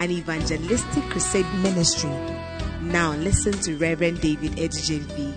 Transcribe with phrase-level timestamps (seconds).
[0.00, 2.10] an evangelistic crusade ministry.
[2.82, 5.34] Now listen to Reverend David Adu-Gyamfi.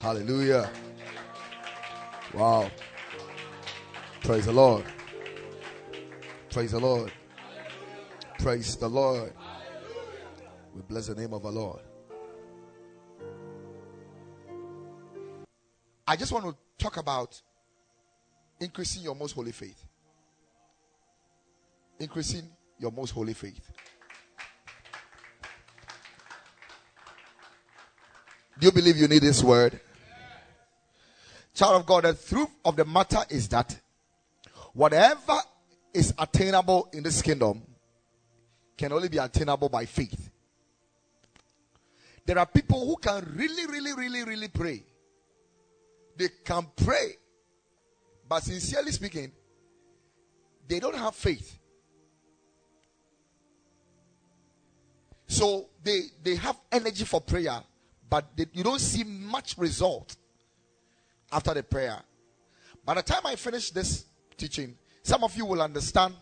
[0.00, 0.70] Hallelujah.
[2.32, 2.70] Wow.
[4.22, 4.84] Praise the Lord.
[6.50, 7.12] Praise the Lord.
[8.38, 9.32] Praise the Lord.
[10.74, 11.80] We bless the name of our Lord.
[16.06, 17.42] I just want to talk about
[18.60, 19.84] increasing your most holy faith.
[21.98, 23.60] Increasing your most holy faith.
[28.58, 29.78] Do you believe you need this word?
[31.54, 33.78] Child of God, the truth of the matter is that
[34.72, 35.38] whatever
[35.92, 37.62] is attainable in this kingdom
[38.76, 40.30] can only be attainable by faith.
[42.26, 44.84] There are people who can really, really, really, really pray.
[46.16, 47.16] They can pray,
[48.28, 49.32] but sincerely speaking,
[50.66, 51.58] they don't have faith.
[55.26, 57.60] So they they have energy for prayer,
[58.08, 60.16] but they, you don't see much result
[61.32, 61.98] after the prayer.
[62.84, 66.14] By the time I finish this teaching, some of you will understand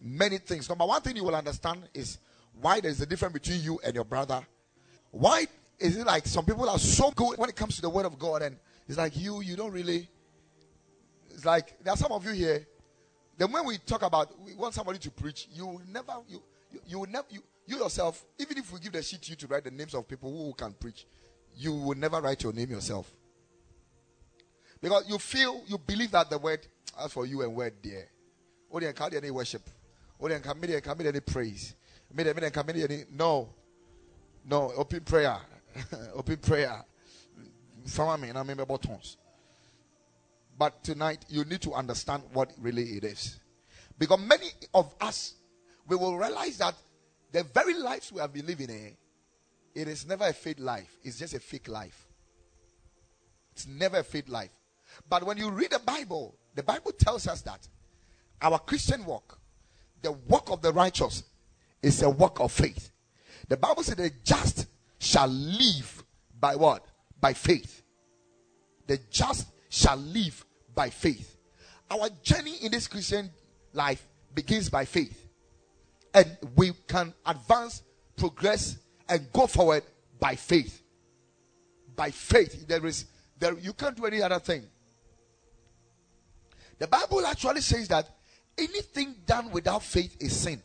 [0.00, 0.68] many things.
[0.68, 2.18] Number one thing you will understand is
[2.60, 4.40] why there's a difference between you and your brother.
[5.10, 5.46] Why
[5.78, 8.18] is it like some people are so good when it comes to the word of
[8.18, 8.56] God and
[8.88, 10.08] it's like you, you don't really.
[11.42, 12.64] It's like there are some of you here.
[13.36, 16.80] Then when we talk about we want somebody to preach, you will never you you,
[16.86, 19.48] you will never you, you yourself, even if we give the sheet to you to
[19.48, 21.04] write the names of people who can preach,
[21.56, 23.10] you will never write your name yourself.
[24.80, 26.64] Because you feel, you believe that the word,
[27.00, 28.06] as for you and word there.
[28.70, 29.68] Only oh, can any worship.
[30.20, 31.74] Only can media can any praise.
[32.14, 33.48] Media can any no.
[34.48, 35.38] No, open prayer.
[36.14, 36.84] open prayer.
[37.84, 39.16] Family, and I remember buttons.
[40.58, 43.40] But tonight you need to understand what really it is.
[43.98, 45.34] Because many of us
[45.86, 46.74] we will realize that
[47.32, 48.96] the very lives we have been living in,
[49.74, 50.96] it is never a fake life.
[51.02, 52.06] It's just a fake life.
[53.52, 54.50] It's never a fake life.
[55.08, 57.66] But when you read the Bible, the Bible tells us that
[58.40, 59.38] our Christian walk,
[60.02, 61.24] the work of the righteous,
[61.82, 62.90] is a work of faith.
[63.48, 64.66] The Bible says the just
[64.98, 66.04] shall live
[66.38, 66.84] by what?
[67.20, 67.82] By faith.
[68.86, 70.44] The just shall live
[70.74, 71.38] by faith.
[71.90, 73.30] Our journey in this Christian
[73.72, 75.26] life begins by faith.
[76.12, 77.82] And we can advance,
[78.14, 78.76] progress,
[79.08, 79.82] and go forward
[80.20, 80.82] by faith.
[81.96, 82.68] By faith.
[82.68, 83.06] There is
[83.38, 84.66] there you can't do any other thing.
[86.78, 88.10] The Bible actually says that
[88.58, 90.62] anything done without faith is sin.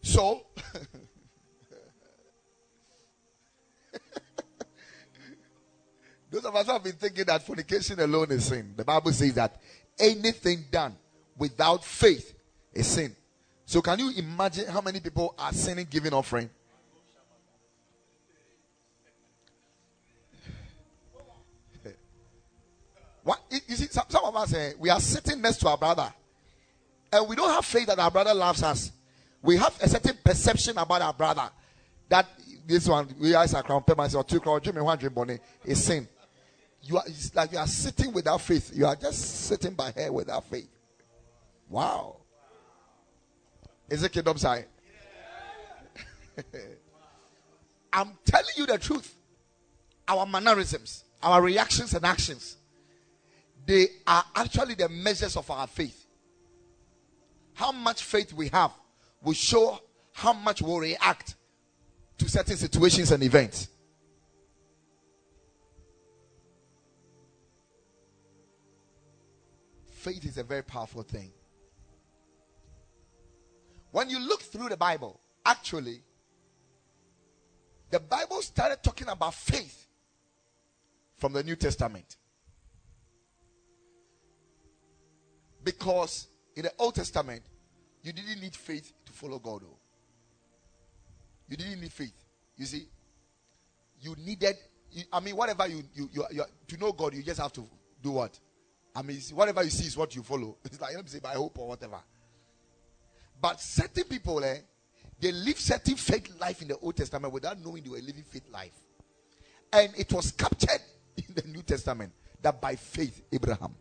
[0.00, 0.46] So,
[6.36, 9.32] those of us who have been thinking that fornication alone is sin, the Bible says
[9.34, 9.58] that
[9.98, 10.94] anything done
[11.36, 12.34] without faith
[12.74, 13.16] is sin.
[13.64, 16.50] So, can you imagine how many people are sinning giving offering?
[23.22, 26.12] What, you see, some, some of us, eh, we are sitting next to our brother,
[27.12, 28.92] and we don't have faith that our brother loves us.
[29.42, 31.50] We have a certain perception about our brother
[32.08, 32.26] that
[32.66, 35.82] this one, we are a crown payment or two crown, Jimmy one dream bonnet is
[35.82, 36.06] sin.
[36.86, 38.72] You are it's like you are sitting without faith.
[38.74, 40.68] You are just sitting by her without faith.
[41.68, 42.16] Wow.
[43.88, 44.66] Is it kingdom side?
[47.92, 49.14] I'm telling you the truth.
[50.08, 52.56] Our mannerisms, our reactions and actions
[53.66, 56.06] they are actually the measures of our faith.
[57.54, 58.70] How much faith we have
[59.22, 59.80] will show
[60.12, 61.34] how much we'll react
[62.18, 63.68] to certain situations and events.
[70.06, 71.32] Faith is a very powerful thing.
[73.90, 76.00] When you look through the Bible, actually,
[77.90, 79.88] the Bible started talking about faith
[81.16, 82.18] from the New Testament.
[85.64, 87.42] Because in the Old Testament,
[88.04, 89.62] you didn't need faith to follow God.
[89.64, 89.76] Oh.
[91.48, 92.14] You didn't need faith.
[92.56, 92.86] You see,
[94.00, 94.54] you needed.
[95.12, 97.66] I mean, whatever you, you, you, you to know God, you just have to
[98.00, 98.38] do what?
[98.96, 100.56] I mean, whatever you see is what you follow.
[100.64, 101.98] It's like, let me say, by hope or whatever.
[103.38, 104.56] But certain people, eh,
[105.20, 108.48] they live certain faith life in the Old Testament without knowing they were living faith
[108.50, 108.72] life.
[109.70, 110.80] And it was captured
[111.18, 112.10] in the New Testament
[112.40, 113.74] that by faith, Abraham.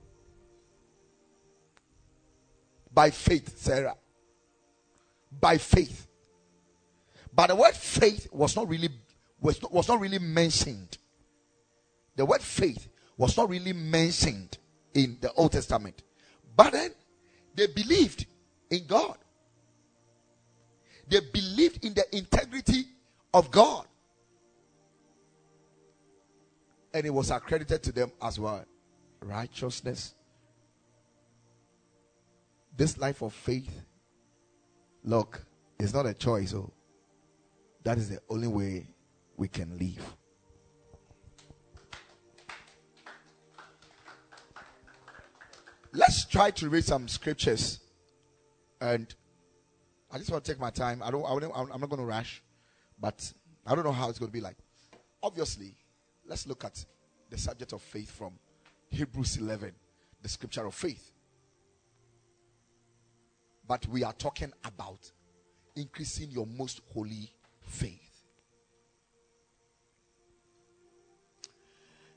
[2.93, 3.95] By faith, Sarah.
[5.39, 6.07] By faith.
[7.33, 8.89] But the word faith was not really
[9.39, 10.97] was not, was not really mentioned.
[12.17, 14.57] The word faith was not really mentioned
[14.95, 16.01] in the Old Testament.
[16.55, 16.91] But then
[17.53, 18.25] they believed
[18.71, 19.17] in God.
[21.07, 22.85] They believed in the integrity
[23.33, 23.85] of God.
[26.93, 28.65] And it was accredited to them as well.
[29.21, 30.15] Righteousness.
[32.75, 33.69] This life of faith,
[35.03, 35.45] look,
[35.77, 36.53] is not a choice.
[36.53, 36.71] Oh,
[37.83, 38.87] that is the only way
[39.37, 40.15] we can live.
[45.95, 47.79] Let's try to read some scriptures.
[48.81, 49.13] And
[50.11, 51.01] I just want to take my time.
[51.01, 52.43] I don't, I am not going to rush,
[52.99, 53.31] but
[53.65, 54.57] I don't know how it's going to be like.
[55.23, 55.73] Obviously,
[56.27, 56.83] let's look at
[57.29, 58.33] the subject of faith from
[58.89, 59.71] Hebrews 11,
[60.21, 61.13] the scripture of faith.
[63.65, 65.09] But we are talking about
[65.77, 67.31] increasing your most holy
[67.61, 68.01] faith.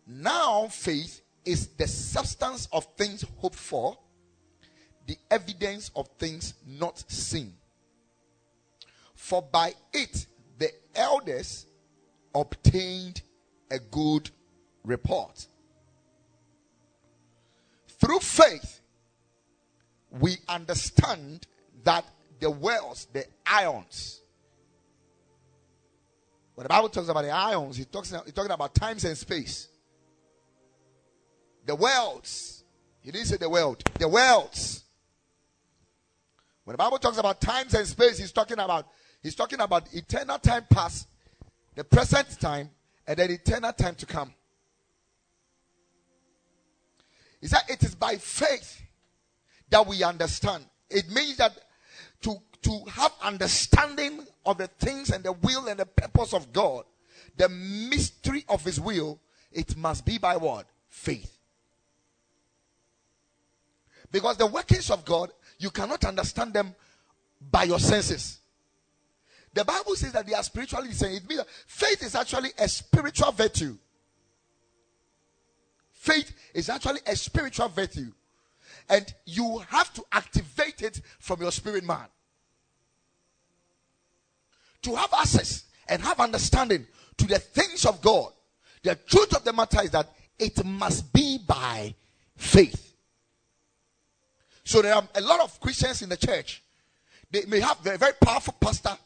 [0.04, 3.99] Now, faith is the substance of things hoped for,
[5.06, 7.55] the evidence of things not seen.
[9.14, 10.26] For by it
[10.58, 11.67] the elders
[12.35, 13.23] obtained
[13.70, 14.31] a good
[14.85, 15.46] report.
[18.00, 18.81] Through faith,
[20.11, 21.46] we understand
[21.85, 22.05] that
[22.40, 24.20] the wells, the ions,
[26.55, 29.69] when the Bible talks about the ions, it talks, it's talking about times and space.
[31.69, 32.65] The worlds.
[33.03, 33.82] He didn't say the world.
[33.99, 34.85] The worlds.
[36.65, 38.87] When the Bible talks about times and space, he's talking about
[39.23, 41.09] he's talking about eternal time past,
[41.75, 42.70] the present time,
[43.06, 44.32] and then eternal time to come.
[47.43, 48.81] He said it is by faith
[49.69, 50.64] that we understand.
[50.88, 51.53] It means that
[52.23, 56.87] to, to have understanding of the things and the will and the purpose of God,
[57.37, 59.21] the mystery of his will,
[59.53, 60.67] it must be by what?
[60.88, 61.38] Faith.
[64.10, 66.75] Because the workings of God, you cannot understand them
[67.50, 68.38] by your senses.
[69.55, 71.16] The Bible says that they are spiritually discerning.
[71.16, 73.76] It means that faith is actually a spiritual virtue.
[75.93, 78.12] Faith is actually a spiritual virtue.
[78.88, 82.06] And you have to activate it from your spirit man.
[84.82, 88.32] To have access and have understanding to the things of God,
[88.82, 90.08] the truth of the matter is that
[90.38, 91.94] it must be by
[92.37, 92.88] faith.
[94.69, 96.62] So there are a lot of Christians in the church.
[97.31, 98.99] They may have a very powerful pastor,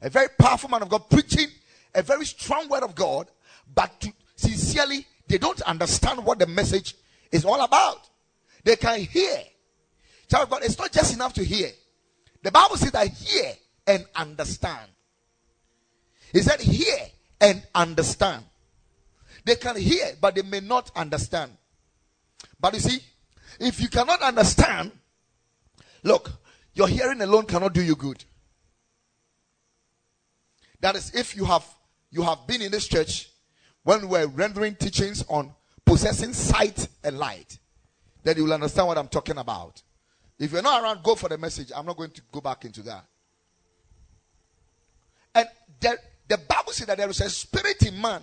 [0.00, 1.46] a very powerful man of God preaching
[1.94, 3.28] a very strong word of God,
[3.74, 6.94] but to, sincerely, they don't understand what the message
[7.30, 8.08] is all about.
[8.64, 9.42] They can hear.
[10.30, 11.68] Child of God, it's not just enough to hear.
[12.42, 13.52] The Bible says that hear
[13.86, 14.88] and understand.
[16.32, 16.96] He said, hear
[17.42, 18.42] and understand.
[19.44, 21.52] They can hear, but they may not understand.
[22.58, 23.00] But you see,
[23.58, 24.92] if you cannot understand,
[26.02, 26.30] Look,
[26.74, 28.24] your hearing alone cannot do you good.
[30.80, 31.66] That is, if you have
[32.10, 33.30] you have been in this church
[33.82, 35.52] when we were rendering teachings on
[35.84, 37.58] possessing sight and light,
[38.22, 39.82] then you will understand what I'm talking about.
[40.38, 41.70] If you're not around, go for the message.
[41.74, 43.04] I'm not going to go back into that.
[45.34, 45.48] And
[45.80, 48.22] the, the Bible says that there is a spirit in man.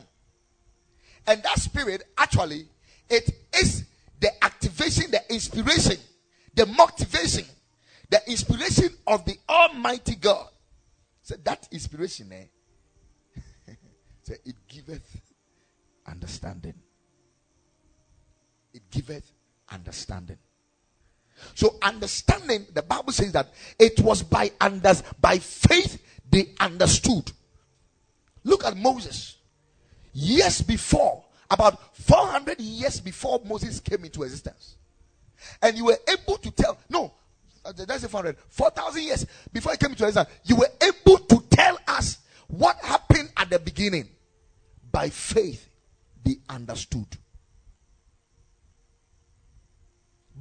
[1.28, 2.68] And that spirit, actually,
[3.10, 3.30] it
[3.60, 3.86] is
[4.20, 5.98] the activation, the inspiration,
[6.56, 7.46] the motivation
[8.10, 10.48] the inspiration of the Almighty God.
[11.22, 13.42] So that inspiration, eh?
[14.24, 15.22] so it giveth
[16.06, 16.76] understanding.
[18.74, 19.32] It giveth
[19.70, 20.38] understanding.
[21.54, 27.32] So understanding, the Bible says that it was by under, by faith they understood.
[28.44, 29.38] Look at Moses.
[30.14, 34.76] Years before, about 400 years before Moses came into existence.
[35.62, 37.14] And you were able to tell, no,
[37.68, 41.44] Uh, that's a 400, 4,000 years before he came to Israel, you were able to
[41.50, 44.08] tell us what happened at the beginning.
[44.90, 45.70] By faith,
[46.24, 47.18] they understood.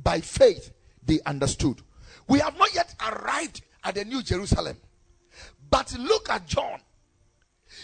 [0.02, 0.72] By faith,
[1.04, 1.82] they understood.
[2.28, 4.76] We have not yet arrived at the New Jerusalem.
[5.68, 6.80] But look at John.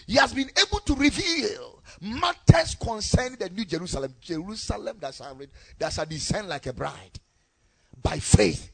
[0.06, 5.38] He has been able to reveal matters concerning the New Jerusalem, Jerusalem that shall,
[5.78, 7.18] that shall descend like a bride
[8.00, 8.70] by faith.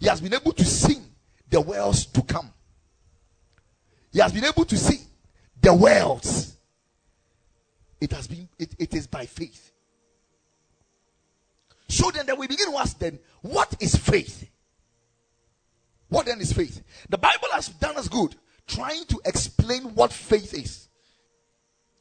[0.00, 0.98] He has been able to see
[1.48, 2.52] the worlds to come.
[4.12, 5.00] He has been able to see
[5.60, 6.56] the worlds.
[8.00, 9.72] It has been, it, it is by faith.
[11.88, 14.48] So then, then we begin to ask then, what is faith?
[16.08, 16.82] What then is faith?
[17.08, 18.34] The Bible has done us good
[18.66, 20.88] trying to explain what faith is.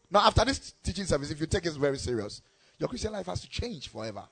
[0.09, 2.41] Now, after this teaching service, if you take it very serious,
[2.79, 4.23] your Christian life has to change forever.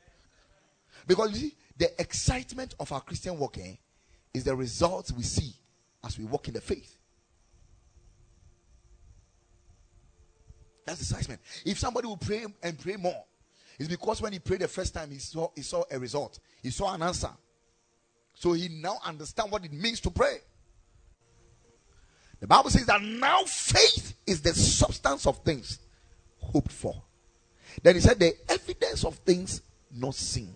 [1.07, 3.77] Because you see, the excitement of our Christian walking
[4.33, 5.53] is the results we see
[6.05, 6.95] as we walk in the faith.
[10.85, 11.41] That's the excitement.
[11.65, 13.25] If somebody will pray and pray more,
[13.77, 16.69] it's because when he prayed the first time, he saw, he saw a result, he
[16.69, 17.31] saw an answer.
[18.33, 20.37] So he now understands what it means to pray.
[22.39, 25.79] The Bible says that now faith is the substance of things
[26.39, 27.03] hoped for.
[27.81, 29.61] Then he said the evidence of things
[29.91, 30.55] not seen.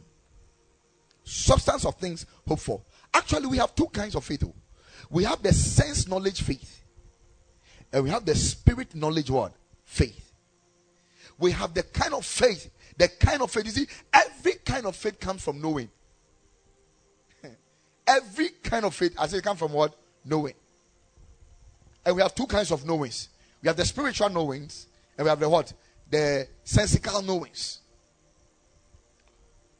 [1.27, 2.81] Substance of things hoped for.
[3.13, 4.45] Actually, we have two kinds of faith.
[4.45, 4.53] Oh.
[5.09, 6.85] We have the sense knowledge faith.
[7.91, 9.51] And we have the spirit knowledge word
[9.83, 10.31] faith.
[11.37, 13.65] We have the kind of faith, the kind of faith.
[13.65, 15.89] You see, every kind of faith comes from knowing.
[18.07, 19.95] every kind of faith, as it come from what?
[20.23, 20.53] Knowing.
[22.05, 23.27] And we have two kinds of knowings.
[23.61, 25.73] We have the spiritual knowings, and we have the what?
[26.09, 27.81] The sensical knowings.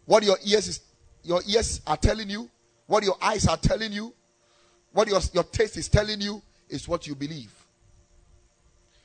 [0.05, 0.79] What your ears is,
[1.27, 2.49] your ears are telling you,
[2.85, 4.13] what your eyes are telling you,
[4.93, 7.53] what your, your taste is telling you is what you believe.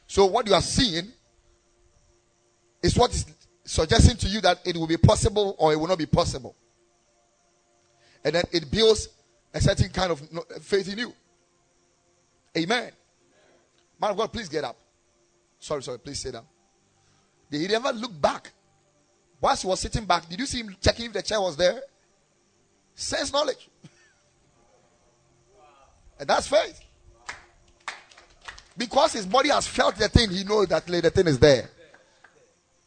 [0.06, 1.08] So what you are seeing
[2.80, 3.26] is what is
[3.64, 6.54] suggesting to you that it will be possible or it will not be possible.
[8.24, 9.08] And then it builds
[9.52, 10.22] a certain kind of
[10.62, 11.12] faith in you.
[12.56, 12.92] Amen.
[14.00, 14.76] Man of God, please get up.
[15.58, 16.44] Sorry, sorry, please sit down.
[17.50, 18.52] Did he ever look back?
[19.40, 21.82] Whilst he was sitting back, did you see him checking if the chair was there?
[22.94, 23.68] Sense knowledge.
[26.18, 26.80] and that's faith.
[28.76, 31.68] Because his body has felt the thing, he knows that the thing is there.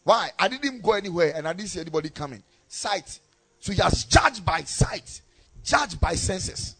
[0.03, 0.29] Why?
[0.38, 2.43] I didn't go anywhere and I didn't see anybody coming.
[2.67, 3.19] Sight.
[3.59, 5.21] So he has judged by sight,
[5.63, 6.75] judged by senses.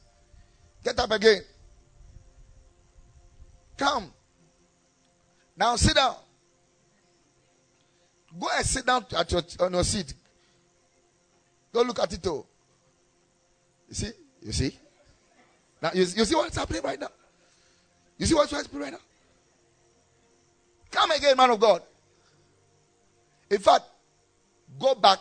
[0.84, 1.42] Get up again.
[3.78, 4.14] Come.
[5.58, 6.16] Now sit down.
[8.40, 10.14] Go and sit down at your, on your seat.
[11.74, 12.48] Go look at it all.
[13.90, 14.12] You see?
[14.42, 14.80] You see?
[15.82, 17.10] Now you, you see what's happening right now?
[18.18, 19.00] You see what's happening right now?
[20.92, 21.82] Come again, man of God.
[23.50, 23.84] In fact,
[24.80, 25.20] go back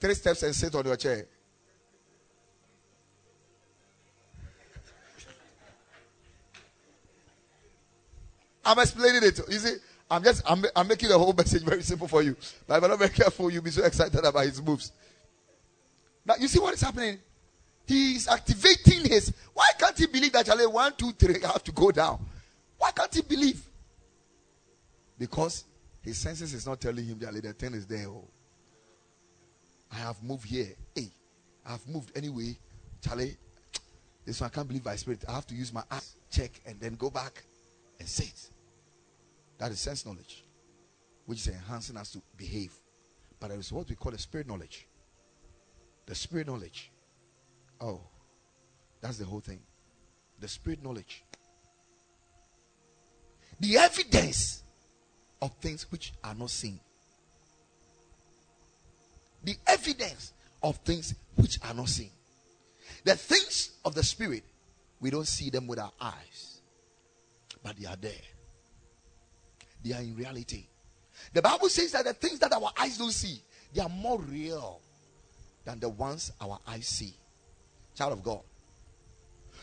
[0.00, 1.26] three steps and sit on your chair.
[8.64, 9.40] I'm explaining it.
[9.48, 9.76] You see,
[10.10, 12.36] I'm just I'm, I'm making the whole message very simple for you.
[12.66, 14.92] But if I'm not very careful, you'll be so excited about his moves.
[16.24, 17.18] Now you see what is happening?
[17.88, 19.32] He's activating his.
[19.54, 22.22] Why can't he believe that Charlie one, two, three I have to go down?
[22.76, 23.64] Why can't he believe?
[25.18, 25.64] Because
[26.02, 28.06] his senses is not telling him that the thing is there.
[28.06, 28.28] Oh,
[29.90, 30.68] I have moved here.
[30.94, 31.08] Hey,
[31.64, 32.58] I have moved anyway.
[33.02, 33.38] Charlie,
[34.26, 35.24] this one I can't believe by spirit.
[35.26, 37.42] I have to use my eyes, check, and then go back
[37.98, 38.50] and say it.
[39.56, 40.44] That is sense knowledge,
[41.24, 42.72] which is enhancing us to behave.
[43.40, 44.86] But there is what we call the spirit knowledge.
[46.04, 46.90] The spirit knowledge.
[47.80, 48.00] Oh,
[49.00, 49.60] that's the whole thing.
[50.40, 51.24] The spirit knowledge.
[53.60, 54.62] The evidence
[55.42, 56.80] of things which are not seen.
[59.44, 60.32] The evidence
[60.62, 62.10] of things which are not seen.
[63.04, 64.44] The things of the spirit,
[65.00, 66.60] we don't see them with our eyes,
[67.62, 68.12] but they are there
[69.84, 70.66] they are in reality.
[71.32, 73.42] The Bible says that the things that our eyes don't see,
[73.72, 74.80] they are more real
[75.64, 77.14] than the ones our eyes see.
[77.98, 78.40] Child of God.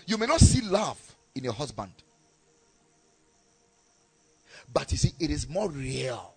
[0.06, 1.00] You may not see love
[1.36, 1.94] in your husband.
[4.74, 6.34] But you see, it is more real.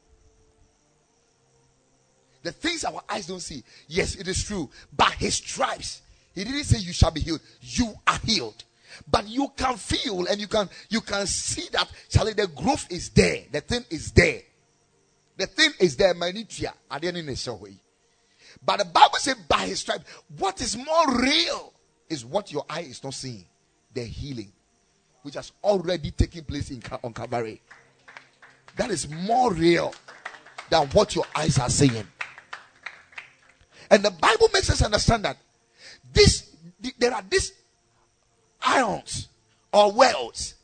[2.44, 4.70] The things our eyes don't see, yes, it is true.
[4.96, 6.02] But his stripes,
[6.36, 7.40] he didn't say you shall be healed.
[7.62, 8.64] You are healed
[9.10, 13.10] but you can feel and you can you can see that Charlie, the growth is
[13.10, 14.40] there, the thing is there.
[15.36, 16.72] The thing is there, minutia.
[16.90, 17.02] But
[18.78, 20.02] the Bible said, by his stripe,
[20.36, 21.74] what is more real
[22.08, 23.44] is what your eye is not seeing
[23.94, 24.52] the healing,
[25.22, 27.60] which has already taken place in, on Calvary.
[28.76, 29.94] That is more real
[30.70, 32.06] than what your eyes are seeing.
[33.90, 35.36] And the Bible makes us understand that
[36.12, 36.54] this
[36.98, 37.52] there are these
[38.62, 39.28] ions
[39.72, 40.54] or worlds.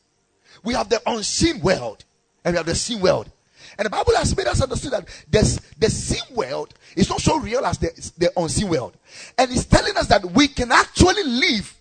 [0.63, 2.05] We have the unseen world
[2.45, 3.31] and we have the seen world.
[3.79, 7.39] And the Bible has made us understand that this, the seen world is not so
[7.39, 7.89] real as the,
[8.19, 8.97] the unseen world.
[9.37, 11.77] And it's telling us that we can actually live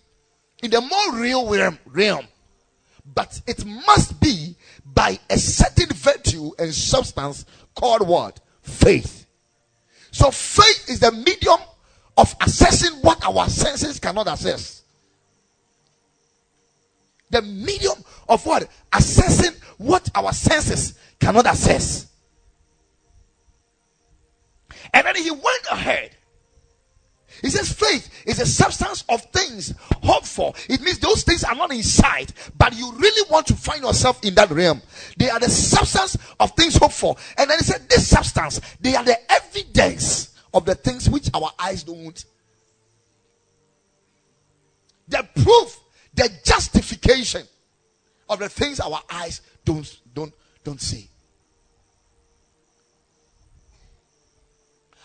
[0.62, 2.26] in the more real realm, realm.
[3.14, 8.40] But it must be by a certain virtue and substance called what?
[8.62, 9.26] Faith.
[10.10, 11.58] So faith is the medium
[12.16, 14.82] of assessing what our senses cannot assess.
[17.30, 17.96] The medium
[18.28, 18.68] of what?
[18.92, 22.06] Assessing what our senses cannot assess.
[24.92, 26.16] And then he went ahead.
[27.42, 30.54] He says faith is a substance of things hoped for.
[30.68, 34.24] It means those things are not in sight, but you really want to find yourself
[34.24, 34.80] in that realm.
[35.18, 37.16] They are the substance of things hoped for.
[37.36, 41.50] And then he said, this substance, they are the evidence of the things which our
[41.58, 42.24] eyes don't.
[45.08, 45.80] The proof,
[46.14, 47.42] the justification
[48.28, 50.00] of the things our eyes don't
[50.64, 51.08] don't see.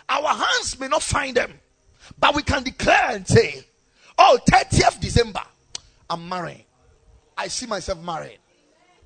[0.08, 1.52] Our hands may not find them,
[2.18, 3.64] but we can declare and say,
[4.18, 5.42] Oh, 30th December,
[6.08, 6.64] I'm marrying.
[7.36, 8.38] I see myself married.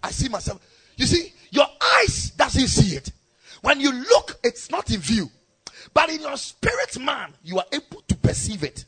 [0.03, 0.61] I see myself.
[0.97, 1.67] You see, your
[1.99, 3.13] eyes doesn't see it.
[3.61, 5.31] When you look, it's not in view.
[5.93, 8.85] But in your spirit man, you are able to perceive it.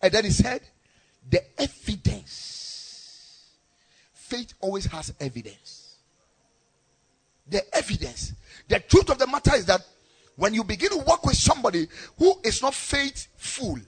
[0.00, 0.62] And then he said,
[1.28, 2.61] the evidence.
[4.32, 5.96] Faith always has evidence.
[7.50, 8.32] The evidence.
[8.66, 9.82] The truth of the matter is that
[10.36, 11.86] when you begin to work with somebody
[12.18, 13.78] who is not faithful,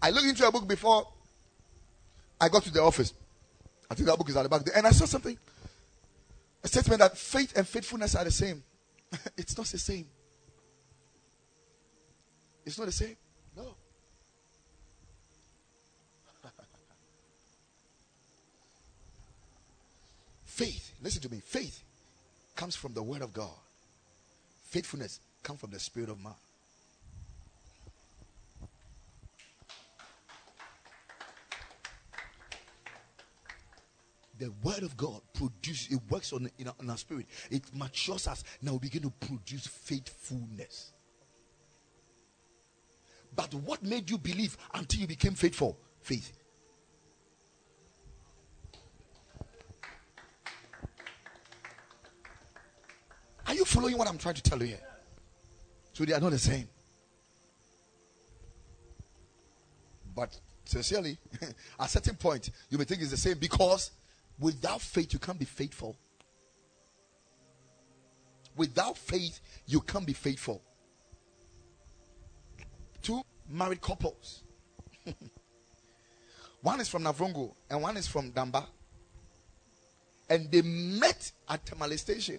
[0.00, 1.06] I looked into a book before
[2.40, 3.12] I got to the office.
[3.90, 4.74] I think that book is at the back there.
[4.74, 5.36] And I saw something.
[6.64, 8.62] A statement that faith and faithfulness are the same.
[9.36, 10.06] it's not the same.
[12.64, 13.16] It's not the same.
[13.54, 13.76] No.
[20.56, 21.40] Faith, listen to me.
[21.44, 21.82] Faith
[22.54, 23.50] comes from the word of God.
[24.68, 26.34] Faithfulness comes from the spirit of man.
[34.38, 37.24] the word of God produces, it works on, in, our, in our spirit.
[37.50, 38.44] It matures us.
[38.60, 40.92] Now we begin to produce faithfulness.
[43.34, 45.78] But what made you believe until you became faithful?
[46.00, 46.32] Faith.
[53.56, 54.80] You following what I'm trying to tell you here?
[55.92, 56.68] So they are not the same.
[60.14, 63.90] But sincerely, at a certain point, you may think it's the same because
[64.38, 65.96] without faith, you can't be faithful.
[68.56, 70.62] Without faith, you can't be faithful.
[73.02, 74.42] Two married couples.
[76.62, 78.66] one is from Navrongo and one is from Damba.
[80.28, 82.38] And they met at Tamale Station.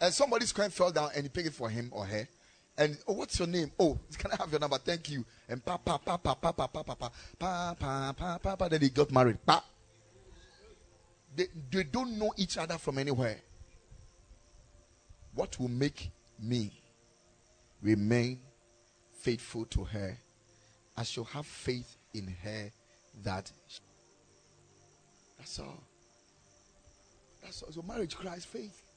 [0.00, 2.28] And somebody's coin fell down and he picked it for him or her.
[2.76, 3.72] And oh, what's your name?
[3.78, 4.78] Oh, can I have your number?
[4.78, 5.24] Thank you.
[5.48, 8.68] And pa pa pa pa pa pa pa pa pa pa pa pa pa pa.
[8.68, 9.44] Then they got married.
[9.44, 9.64] Pa.
[11.34, 13.40] They, they don't know each other from anywhere.
[15.34, 16.72] What will make me
[17.82, 18.38] remain
[19.20, 20.16] faithful to her?
[20.96, 22.70] I shall have faith in her
[23.24, 23.50] that.
[25.36, 25.82] That's all.
[27.42, 27.72] That's all.
[27.72, 28.87] So marriage cries faith.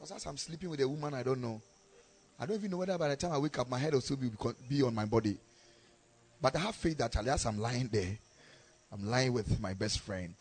[0.00, 1.60] Because as I'm sleeping with a woman I don't know,
[2.38, 4.16] I don't even know whether by the time I wake up, my head will still
[4.16, 4.30] be,
[4.66, 5.36] be on my body.
[6.40, 8.16] But I have faith that as I'm lying there,
[8.90, 10.34] I'm lying with my best friend.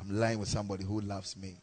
[0.00, 1.54] I'm lying with somebody who loves me.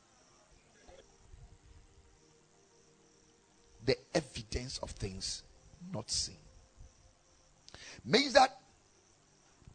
[3.85, 5.43] The evidence of things
[5.93, 6.37] not seen
[8.05, 8.57] means that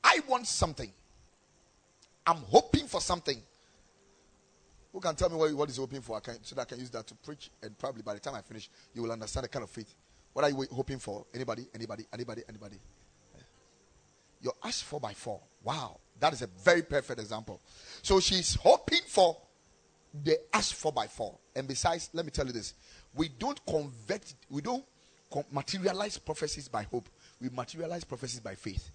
[0.02, 0.90] I want something.
[2.26, 3.42] I'm hoping for something.
[4.92, 6.16] Who can tell me what, what is hoping for?
[6.16, 7.50] I can, so that I can use that to preach.
[7.62, 9.94] And probably by the time I finish, you will understand the kind of faith.
[10.32, 11.26] What are you hoping for?
[11.34, 11.66] Anybody?
[11.74, 12.06] Anybody?
[12.12, 12.42] Anybody?
[12.48, 12.76] Anybody?
[13.36, 13.42] Eh.
[14.42, 15.40] Your ask four by four.
[15.62, 15.98] Wow.
[16.20, 17.60] That is a very perfect example.
[18.02, 19.36] So she's hoping for
[20.24, 21.38] the ask four by four.
[21.54, 22.74] And besides, let me tell you this.
[23.14, 24.84] We don't convert, we don't
[25.52, 27.08] materialize prophecies by hope.
[27.40, 28.90] We materialize prophecies by faith.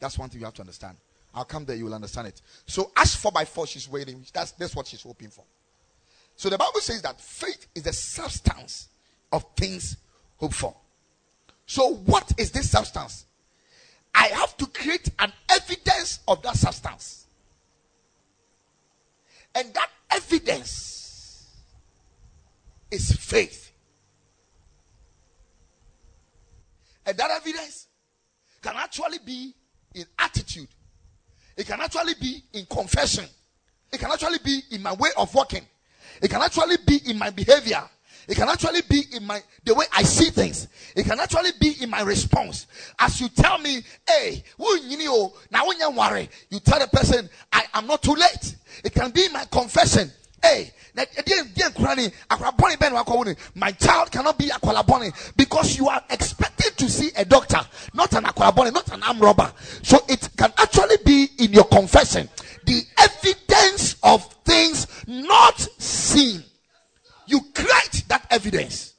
[0.00, 0.96] That's one thing you have to understand.
[1.36, 2.40] I'll come there, you will understand it.
[2.66, 4.24] So, as four by four, she's waiting.
[4.32, 5.44] That's, that's what she's hoping for.
[6.34, 8.88] So, the Bible says that faith is the substance
[9.30, 9.98] of things
[10.38, 10.74] hoped for.
[11.66, 13.26] So, what is this substance?
[14.14, 17.26] I have to create an evidence of that substance.
[19.54, 21.54] And that evidence
[22.90, 23.72] is faith.
[27.04, 27.88] And that evidence
[28.62, 29.54] can actually be
[29.94, 30.68] in attitude
[31.56, 33.24] It can actually be in confession.
[33.92, 35.66] It can actually be in my way of walking.
[36.20, 37.82] It can actually be in my behavior.
[38.28, 40.68] It can actually be in my the way I see things.
[40.96, 42.66] It can actually be in my response.
[42.98, 44.42] As you tell me, hey,
[45.50, 48.56] now when you worry, you tell the person, I am not too late.
[48.84, 50.10] It can be my confession.
[50.42, 50.72] Hey,
[53.54, 57.60] my child cannot be a kwalaboni because you are expected to see a doctor,
[57.94, 59.52] not an akwalaboni, not an arm robber.
[59.82, 62.28] So it can actually be in your confession
[62.64, 66.42] the evidence of things not seen.
[67.26, 68.94] You create that evidence.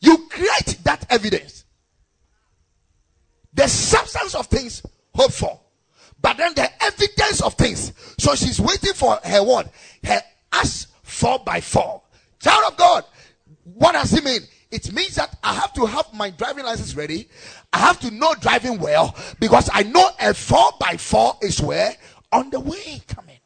[0.00, 1.64] You create that evidence.
[3.54, 4.82] The substance of things
[5.14, 5.60] hoped for.
[6.22, 7.92] But then the evidence of things.
[8.18, 9.70] So she's waiting for her word.
[10.04, 10.20] Her
[10.52, 12.02] ass four by four.
[12.40, 13.04] Child of God.
[13.64, 14.40] What does it mean?
[14.70, 17.28] It means that I have to have my driving license ready.
[17.72, 21.96] I have to know driving well because I know a four by four is where
[22.32, 23.38] on the way coming.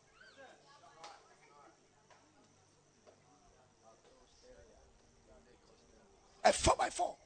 [6.45, 7.17] A four by four.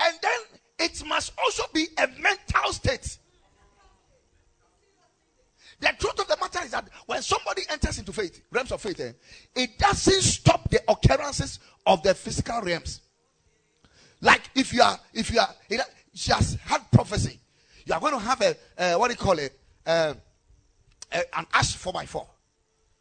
[0.00, 0.40] And then
[0.80, 3.16] it must also be a mental state.
[5.82, 9.00] The truth of the matter is that when somebody enters into faith, realms of faith,
[9.00, 9.12] eh,
[9.56, 13.00] it doesn't stop the occurrences of the physical realms.
[14.20, 15.48] Like if you are, if you are,
[16.14, 17.40] she has had prophecy,
[17.84, 20.14] you are going to have a, uh, what do you call it, uh,
[21.10, 22.28] an ash four by four.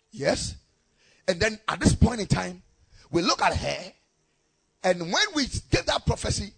[0.09, 0.55] Yes.
[1.27, 2.63] And then at this point in time,
[3.11, 3.93] we look at her,
[4.85, 6.51] and when we get that prophecy,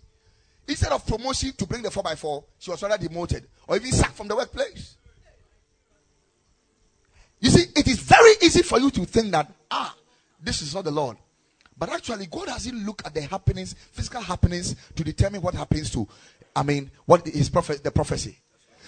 [0.69, 3.91] instead of promotion to bring the four by four, she was rather demoted or even
[3.91, 4.95] sacked from the workplace.
[7.43, 9.93] You see, it is very easy for you to think that, ah,
[10.41, 11.17] this is not the Lord.
[11.77, 16.08] But actually, God doesn't look at the happenings, physical happenings, to determine what happens to,
[16.56, 18.39] I mean, what is the prophecy.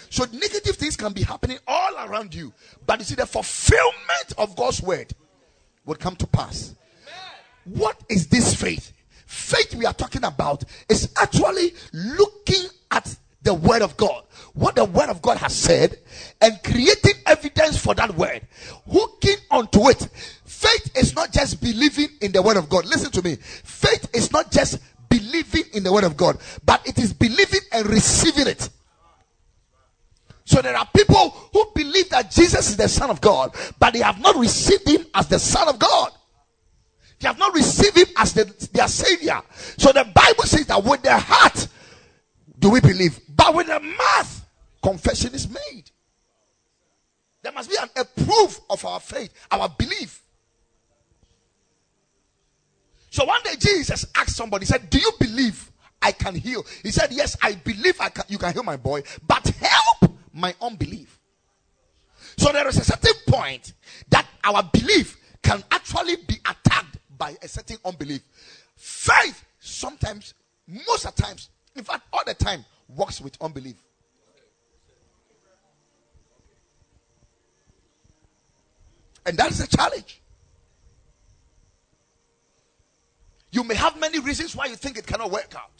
[0.09, 2.53] So negative things can be happening all around you.
[2.87, 5.11] But you see, the fulfillment of God's word
[5.83, 6.75] will come to pass.
[7.65, 8.93] What is this faith?
[9.25, 14.83] Faith we are talking about is actually looking at the word of God, what the
[14.83, 15.97] word of God has said,
[16.41, 18.41] and creating evidence for that word,
[18.91, 20.09] hooking onto it.
[20.43, 22.85] Faith is not just believing in the word of God.
[22.85, 23.35] Listen to me.
[23.35, 24.79] Faith is not just
[25.09, 28.69] believing in the word of God, but it is believing and receiving it.
[30.43, 33.99] So there are people who believe that Jesus is the Son of God, but they
[33.99, 36.11] have not received him as the Son of God.
[37.19, 39.41] They have not received him as the, their Savior.
[39.77, 41.67] So the Bible says that with the heart
[42.59, 44.45] do we believe, but with the mouth,
[44.81, 45.91] confession is made.
[47.41, 50.23] There must be an, a proof of our faith, our belief.
[53.11, 56.65] So one day Jesus asked somebody, he said, Do you believe I can heal?
[56.83, 60.53] He said, Yes, I believe I can, you can heal my boy, but help my
[60.61, 61.19] unbelief.
[62.37, 63.73] So there is a certain point
[64.09, 68.21] that our belief can actually be attacked by a certain unbelief.
[68.75, 70.33] Faith sometimes,
[70.67, 73.75] most of the times, in fact, all the time, works with unbelief.
[79.25, 80.21] And that is a challenge.
[83.51, 85.71] You may have many reasons why you think it cannot work out.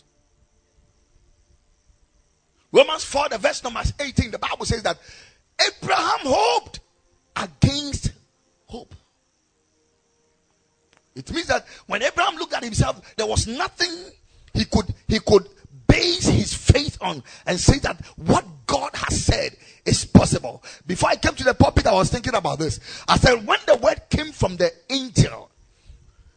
[2.72, 4.98] Romans 4, the verse number 18, the Bible says that
[5.60, 6.80] Abraham hoped
[7.36, 8.12] against
[8.66, 8.96] hope.
[11.16, 13.90] It means that when Abraham looked at himself, there was nothing
[14.54, 15.48] he could he could
[15.88, 20.64] base his faith on and say that what God has said is possible.
[20.88, 22.80] Before I came to the pulpit, I was thinking about this.
[23.08, 25.52] I said, when the word came from the angel,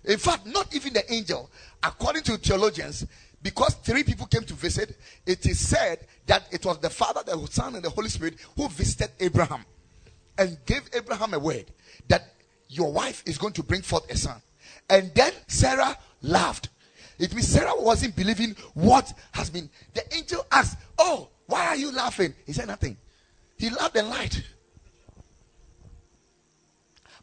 [0.05, 1.51] in fact, not even the angel,
[1.83, 3.07] according to theologians,
[3.43, 7.47] because three people came to visit, it is said that it was the Father, the
[7.47, 9.65] Son, and the Holy Spirit who visited Abraham
[10.39, 11.67] and gave Abraham a word
[12.09, 12.35] that
[12.69, 14.41] your wife is going to bring forth a son.
[14.89, 16.69] And then Sarah laughed.
[17.19, 19.69] It means Sarah wasn't believing what has been.
[19.95, 22.35] The angel asked, Oh, why are you laughing?
[22.47, 22.97] He said nothing.
[23.57, 24.37] He laughed and lied.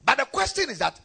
[0.05, 0.99] But the question is that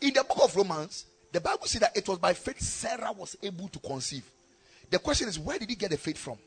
[0.00, 3.36] in the book of Romans, the Bible says that it was by faith Sarah was
[3.42, 4.24] able to conceive.
[4.90, 6.38] The question is, where did he get the faith from?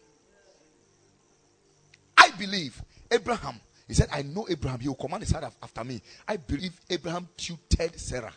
[2.17, 3.60] I believe Abraham.
[3.88, 4.79] He said, I know Abraham.
[4.79, 6.01] He will command his after me.
[6.27, 8.34] I believe Abraham tutored Sarah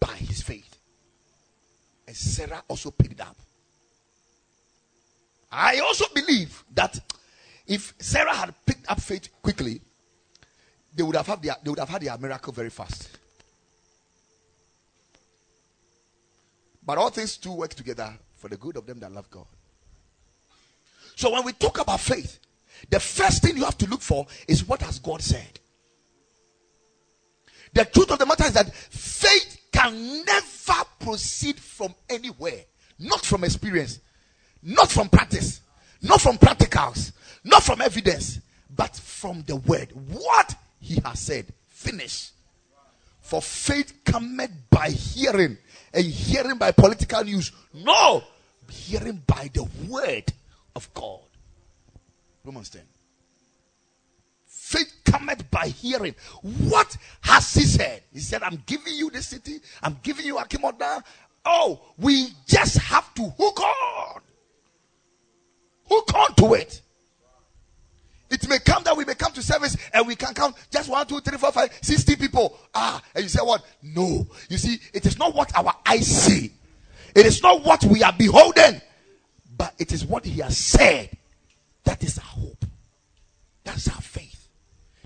[0.00, 0.79] by his faith.
[2.10, 3.36] And Sarah also picked up.
[5.52, 6.98] I also believe that
[7.68, 9.80] if Sarah had picked up faith quickly,
[10.92, 13.16] they would have had their, they would have had their miracle very fast.
[16.84, 19.46] But all things do work together for the good of them that love God.
[21.14, 22.40] So when we talk about faith,
[22.88, 25.60] the first thing you have to look for is what has God said.
[27.72, 32.64] The truth of the matter is that faith can never proceed from anywhere,
[32.98, 34.00] not from experience,
[34.62, 35.60] not from practice,
[36.02, 37.12] not from practicals,
[37.44, 38.40] not from evidence,
[38.74, 39.90] but from the word.
[40.08, 41.46] What he has said.
[41.68, 42.30] Finish.
[43.22, 45.56] For faith cometh by hearing,
[45.94, 47.52] and hearing by political news.
[47.72, 48.22] No,
[48.68, 50.32] hearing by the word
[50.76, 51.20] of God.
[52.44, 52.82] Romans 10.
[54.70, 56.14] Faith cometh by hearing.
[56.42, 58.04] What has he said?
[58.12, 61.02] He said, I'm giving you the city, I'm giving you Akim Oda.
[61.44, 64.20] Oh, we just have to hook on.
[65.88, 66.82] Hook on to it.
[68.30, 71.04] It may come that we may come to service and we can count just one,
[71.04, 72.56] two, three, four, five, sixty people.
[72.72, 73.64] Ah, and you say what?
[73.82, 74.24] No.
[74.48, 76.52] You see, it is not what our eyes see.
[77.16, 78.80] It is not what we are beholding,
[79.58, 81.10] but it is what He has said.
[81.82, 82.64] That is our hope.
[83.64, 84.29] That's our faith.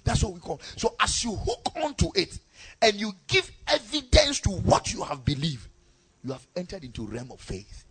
[0.05, 0.61] That's what we call.
[0.77, 2.38] So as you hook onto it
[2.81, 5.67] and you give evidence to what you have believed,
[6.23, 7.85] you have entered into realm of faith.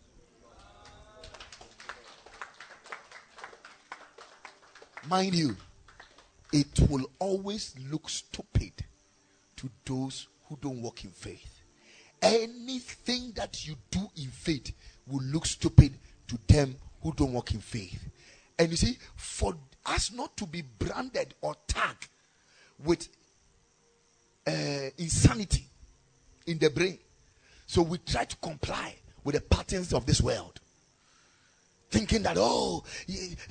[5.09, 5.57] Mind you,
[6.53, 8.71] it will always look stupid
[9.57, 11.61] to those who don't walk in faith.
[12.21, 14.71] Anything that you do in faith
[15.07, 15.97] will look stupid
[16.27, 18.07] to them who don't walk in faith.
[18.57, 22.07] And you see, for us not to be branded or tagged
[22.83, 23.07] with
[24.47, 25.65] uh, insanity
[26.47, 26.97] in the brain,
[27.65, 30.59] so we try to comply with the patterns of this world.
[31.89, 32.83] Thinking that oh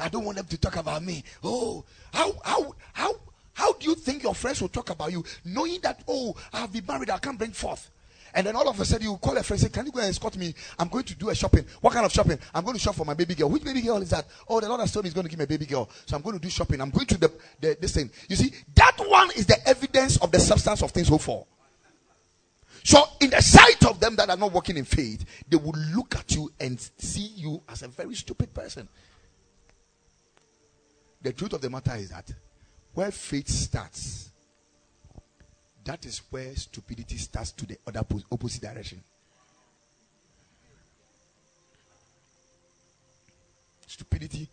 [0.01, 1.23] i don't want them to talk about me.
[1.45, 3.15] Oh how how how
[3.55, 5.25] how do you think your friends will talk about you?
[5.45, 7.89] Knowing that oh i've been married i can't bring forth
[8.35, 10.09] and then all of a sudden you call a friend say can you go and
[10.09, 10.55] escort me?
[10.79, 11.65] I'm going to do a shopping.
[11.81, 12.39] What kind of shopping?
[12.55, 13.49] I'm going to shop for my baby girl.
[13.49, 14.27] Which baby girl is that?
[14.49, 15.89] Oh the lord has told me he's going to give me a baby girl.
[16.07, 16.81] So i'm going to do shopping.
[16.81, 18.11] I'm going to the, the this thing.
[18.29, 21.45] You see that one is the evidence of the substance of things so far
[22.85, 26.17] so, in the sight of them that are not walking in faith, they will look
[26.17, 28.89] at you and see you as a very stupid person.
[31.21, 32.33] The truth of the matter is that
[32.93, 34.32] where faith starts,
[35.85, 39.03] that is where stupidity starts to the other opposite direction.
[43.87, 44.49] Stupidity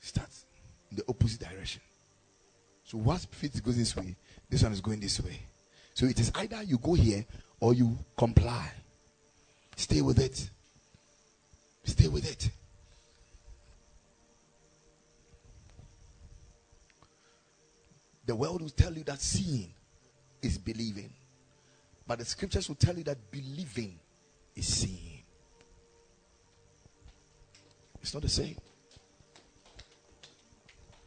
[0.00, 0.46] starts
[0.90, 1.82] in the opposite direction.
[2.84, 4.16] So, once faith goes this way,
[4.48, 5.38] this one is going this way.
[5.94, 7.24] So, it is either you go here
[7.60, 8.70] or you comply.
[9.76, 10.50] Stay with it.
[11.84, 12.50] Stay with it.
[18.26, 19.72] The world will tell you that seeing
[20.42, 21.12] is believing.
[22.06, 23.98] But the scriptures will tell you that believing
[24.56, 25.22] is seeing.
[28.02, 28.56] It's not the same.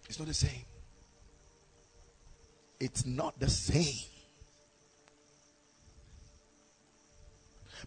[0.07, 0.65] It's not the same.
[2.79, 4.09] It's not the same.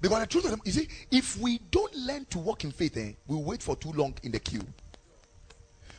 [0.00, 2.96] Because the truth of them, you see, if we don't learn to walk in faith,
[2.96, 4.62] eh, we'll wait for too long in the queue.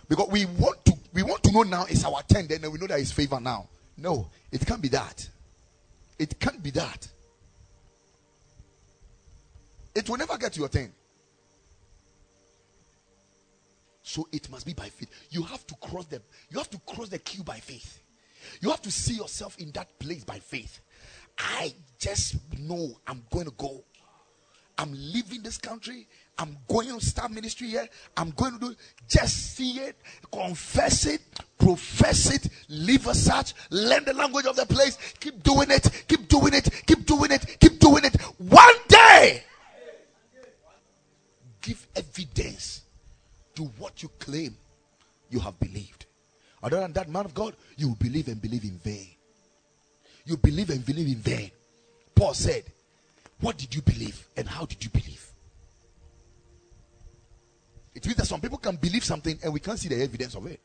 [0.07, 2.88] Because we want to we want to know now it's our turn, then we know
[2.88, 3.67] that it's favor now.
[3.97, 5.27] No, it can't be that.
[6.19, 7.08] It can't be that.
[9.93, 10.91] It will never get to your turn.
[14.03, 15.10] So it must be by faith.
[15.30, 18.01] You have to cross the you have to cross the queue by faith.
[18.62, 20.80] You have to see yourself in that place by faith.
[21.38, 23.84] I just know I'm going to go.
[24.77, 26.08] I'm leaving this country.
[26.39, 27.88] I'm going to start ministry here.
[28.15, 28.76] I'm going to do
[29.08, 29.95] just see it,
[30.32, 31.21] confess it,
[31.58, 36.28] profess it, live as such, learn the language of the place, keep doing it, keep
[36.28, 38.21] doing it, keep doing it, keep doing it.
[38.38, 39.43] One day,
[41.62, 42.82] give evidence
[43.56, 44.56] to what you claim
[45.30, 46.06] you have believed.
[46.62, 49.08] Other than that, man of God, you believe and believe in vain
[50.28, 51.52] you believe and believe in vain.
[52.13, 52.63] Paul said,
[53.39, 55.26] What did you believe and how did you believe?
[57.97, 60.45] It means that some people can believe something and we can't see the evidence of
[60.45, 60.60] it.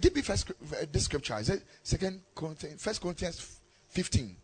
[0.00, 1.36] Give me first uh, this scripture.
[1.38, 4.34] Is it second Corinthians first Corinthians 15.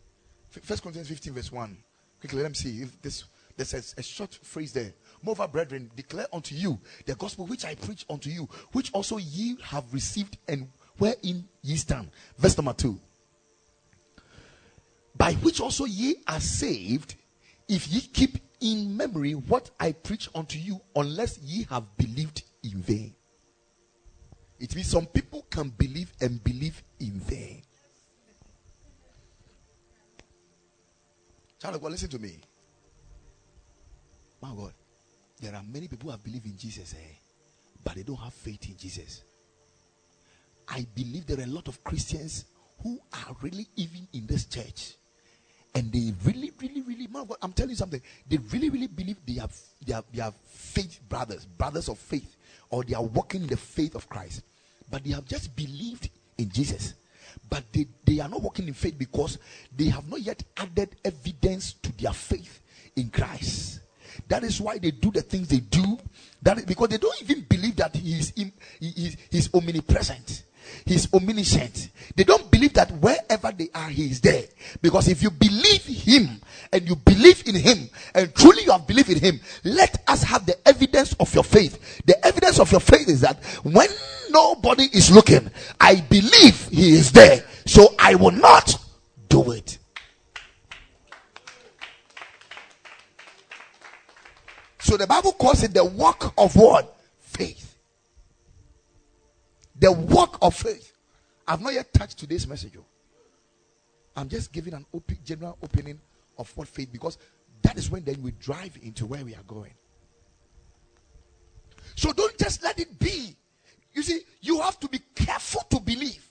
[0.61, 1.77] First Corinthians 15, verse 1.
[2.19, 3.23] Quickly, let me see if this
[3.57, 4.93] there's a, a short phrase there.
[5.23, 9.57] Moreover, brethren, declare unto you the gospel which I preach unto you, which also ye
[9.63, 10.69] have received and
[10.99, 12.11] wherein ye stand.
[12.37, 12.99] Verse number two.
[15.17, 17.15] By which also ye are saved,
[17.67, 22.81] if ye keep in memory what I preach unto you, unless ye have believed in
[22.81, 23.15] vain.
[24.59, 27.63] It means some people can believe and believe in vain.
[31.59, 32.39] Child of God, listen to me.
[34.41, 34.73] My God,
[35.39, 37.15] there are many people who have believed in Jesus, eh?
[37.83, 39.23] but they don't have faith in Jesus.
[40.67, 42.45] I believe there are a lot of Christians
[42.81, 44.93] who are really even in this church.
[45.73, 48.01] And they really, really, really, man, I'm telling you something.
[48.27, 49.55] They really, really believe they have,
[49.85, 52.35] they have, they have faith brothers, brothers of faith,
[52.69, 54.43] or they are walking in the faith of Christ.
[54.89, 56.95] But they have just believed in Jesus.
[57.49, 59.37] But they, they are not walking in faith because
[59.75, 62.61] they have not yet added evidence to their faith
[62.97, 63.79] in Christ.
[64.27, 65.97] That is why they do the things they do.
[66.41, 70.43] That is because they don't even believe that he is, he is, he is omnipresent.
[70.85, 71.89] He's omniscient.
[72.15, 74.43] They don't believe that wherever they are, He is there.
[74.81, 79.09] Because if you believe Him and you believe in Him and truly you have believed
[79.09, 82.01] in Him, let us have the evidence of your faith.
[82.05, 83.89] The evidence of your faith is that when
[84.29, 87.43] nobody is looking, I believe He is there.
[87.65, 88.75] So I will not
[89.29, 89.77] do it.
[94.79, 96.97] So the Bible calls it the work of what?
[97.19, 97.70] Faith.
[99.81, 100.93] The work of faith.
[101.47, 102.73] I've not yet touched today's message.
[102.77, 102.85] Oh.
[104.15, 105.99] I'm just giving an open, general opening
[106.37, 107.17] of what faith because
[107.63, 109.73] that is when then we drive into where we are going.
[111.95, 113.35] So don't just let it be.
[113.93, 116.25] You see, you have to be careful to believe.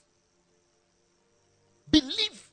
[1.90, 2.50] Believe.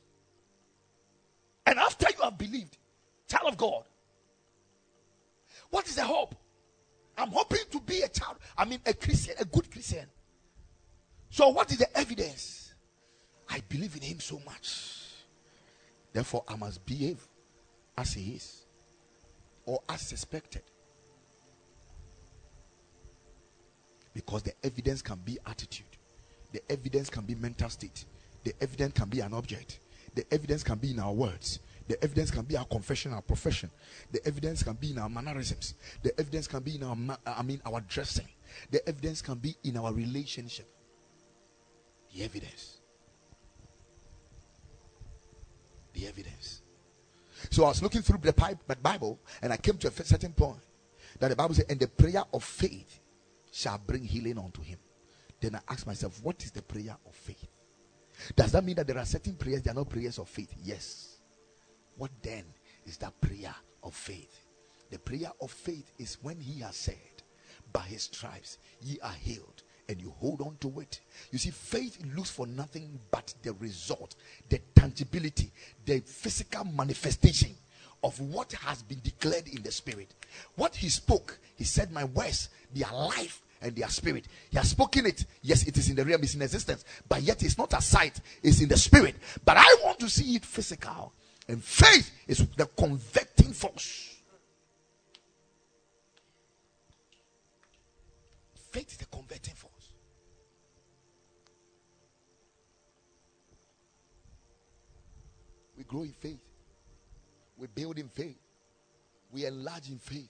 [1.64, 2.76] And after you have believed,
[3.28, 3.84] child of God,
[5.70, 6.34] what is the hope?
[7.16, 8.36] I'm hoping to be a child.
[8.56, 10.06] I mean, a Christian, a good Christian.
[11.38, 12.74] So, what is the evidence?
[13.48, 15.04] I believe in Him so much.
[16.12, 17.24] Therefore, I must behave
[17.96, 18.62] as He is
[19.64, 20.62] or as suspected.
[24.12, 25.86] Because the evidence can be attitude,
[26.50, 28.04] the evidence can be mental state,
[28.42, 29.78] the evidence can be an object,
[30.16, 33.70] the evidence can be in our words, the evidence can be our confession, our profession.
[34.10, 35.74] The evidence can be in our mannerisms.
[36.02, 38.26] The evidence can be in our, I mean, our dressing.
[38.72, 40.68] The evidence can be in our relationship.
[42.14, 42.78] The evidence.
[45.92, 46.62] The evidence.
[47.50, 50.58] So I was looking through the Bible and I came to a certain point
[51.18, 53.00] that the Bible said, and the prayer of faith
[53.52, 54.78] shall bring healing unto him.
[55.40, 57.48] Then I asked myself, what is the prayer of faith?
[58.34, 60.52] Does that mean that there are certain prayers, they are not prayers of faith?
[60.62, 61.18] Yes.
[61.96, 62.44] What then
[62.86, 64.44] is that prayer of faith?
[64.90, 67.22] The prayer of faith is when he has said,
[67.72, 71.00] By his stripes ye are healed, and you hold on to it.
[71.30, 74.14] You see, faith looks for nothing but the result,
[74.48, 75.50] the tangibility,
[75.84, 77.54] the physical manifestation
[78.04, 80.14] of what has been declared in the spirit.
[80.56, 84.26] What he spoke, he said, My words, they are life and their spirit.
[84.50, 85.24] He has spoken it.
[85.42, 88.20] Yes, it is in the realm, it's in existence, but yet it's not a sight,
[88.42, 89.16] it's in the spirit.
[89.44, 91.12] But I want to see it physical.
[91.48, 94.16] And faith is the converting force.
[98.70, 99.72] Faith is the converting force.
[105.78, 106.42] We grow in faith.
[107.56, 108.36] We build in faith.
[109.32, 110.28] We enlarge in faith.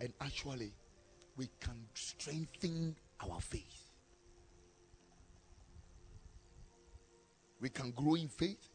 [0.00, 0.72] And actually,
[1.36, 3.90] we can strengthen our faith.
[7.60, 8.68] We can grow in faith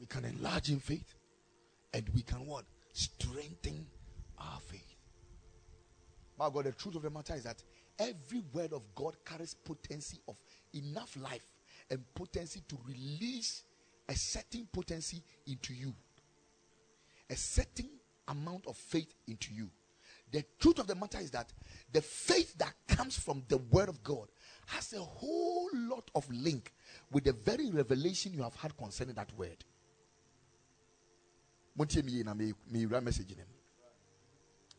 [0.00, 1.14] we can enlarge in faith
[1.92, 2.64] and we can what?
[2.92, 3.86] Strengthen
[4.38, 4.94] our faith.
[6.38, 7.62] My God, the truth of the matter is that
[7.98, 10.36] every word of God carries potency of
[10.74, 11.46] enough life
[11.90, 13.64] and potency to release
[14.08, 15.94] a certain potency into you,
[17.30, 17.90] a certain
[18.26, 19.70] amount of faith into you.
[20.30, 21.52] The truth of the matter is that
[21.92, 24.28] the faith that comes from the word of God
[24.66, 26.72] has a whole lot of link
[27.10, 29.64] with the very revelation you have had concerning that word.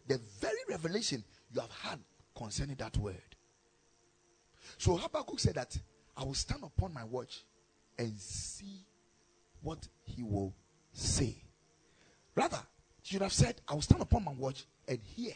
[0.08, 2.00] The very revelation you have had
[2.36, 3.36] concerning that word.
[4.78, 5.76] So Habakkuk said that
[6.16, 7.44] I will stand upon my watch
[7.98, 8.86] and see
[9.62, 10.54] what he will
[10.94, 11.36] say.
[12.36, 12.60] Rather,
[13.02, 15.34] he should have said, I will stand upon my watch and hear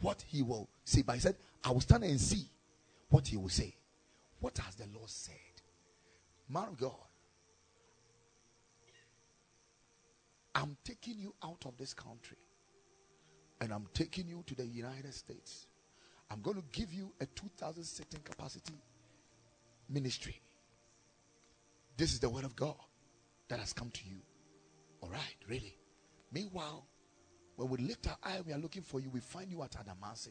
[0.00, 1.02] what he will say.
[1.02, 2.46] But he said, I will stand and see
[3.10, 3.74] what he will say.
[4.40, 5.34] What has the Lord said?
[6.48, 6.92] Man of God,
[10.54, 12.36] I'm taking you out of this country
[13.60, 15.66] and I'm taking you to the United States.
[16.30, 18.74] I'm going to give you a 2,000 sitting capacity
[19.88, 20.40] ministry.
[21.96, 22.74] This is the word of God
[23.52, 24.16] that has come to you.
[25.02, 25.76] All right, really.
[26.32, 26.86] Meanwhile,
[27.56, 29.10] when we lift our eye, we are looking for you.
[29.10, 30.30] We find you at Adamase.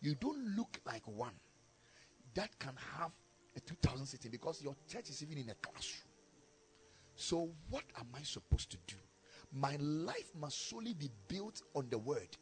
[0.00, 1.34] You don't look like one
[2.34, 3.12] that can have
[3.56, 6.10] a 2,000 sitting because your church is even in a classroom.
[7.14, 8.96] So, what am I supposed to do?
[9.52, 12.36] My life must solely be built on the word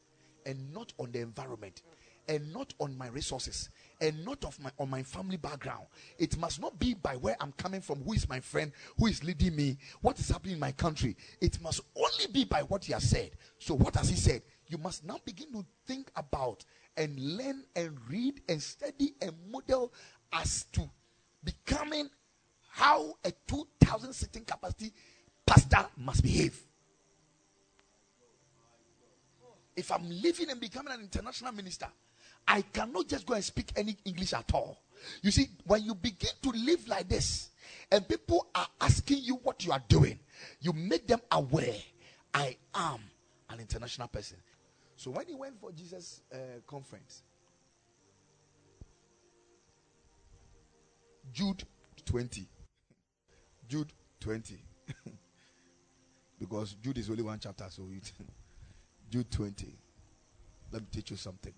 [0.47, 1.83] and not on the environment.
[2.29, 3.69] And not on my resources
[4.01, 5.87] and not of my on my family background.
[6.19, 9.23] It must not be by where I'm coming from, who is my friend, who is
[9.25, 11.17] leading me, what is happening in my country.
[11.41, 13.31] It must only be by what he has said.
[13.59, 14.43] So what has he said?
[14.69, 16.65] You must now begin to think about
[16.97, 19.93] and learn and read and study and model
[20.33, 20.89] as to
[21.43, 22.09] becoming
[22.71, 24.93] how a 2000 sitting capacity
[25.47, 26.61] pastor must behave.
[29.77, 31.89] If I'm living and becoming an international minister,
[32.47, 34.81] I cannot just go and speak any English at all.
[35.23, 37.51] You see, when you begin to live like this,
[37.91, 40.19] and people are asking you what you are doing,
[40.61, 41.77] you make them aware
[42.33, 43.01] I am
[43.51, 44.39] an international person.
[44.97, 46.37] So when he went for Jesus' uh,
[46.67, 47.23] conference,
[51.33, 51.65] Jude
[52.05, 52.47] 20.
[53.69, 54.59] Jude 20.
[56.39, 58.13] because Jude is only one chapter, so it
[59.11, 59.67] Jude 20.
[60.73, 61.53] Let me teach you something.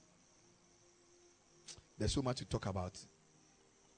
[1.98, 2.98] There's so much to talk about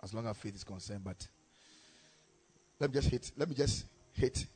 [0.03, 1.26] as long as faith is concerned, but
[2.78, 4.46] let me just hit let me just hit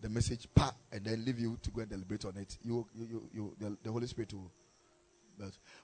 [0.00, 2.58] the message part and then leave you to go and deliberate on it.
[2.62, 4.50] You you you, you the, the Holy Spirit will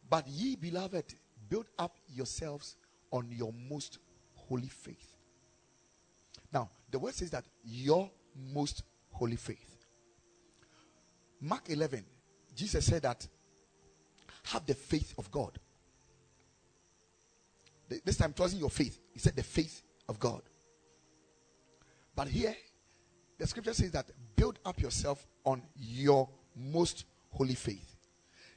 [0.09, 1.15] but ye beloved,
[1.49, 2.77] build up yourselves
[3.11, 3.99] on your most
[4.35, 5.17] holy faith.
[6.53, 8.11] Now, the word says that your
[8.53, 9.77] most holy faith.
[11.41, 12.05] Mark 11,
[12.55, 13.27] Jesus said that
[14.45, 15.59] have the faith of God.
[18.05, 19.01] This time, it wasn't your faith.
[19.13, 20.43] He said the faith of God.
[22.15, 22.55] But here,
[23.39, 27.97] the scripture says that build up yourself on your most holy faith.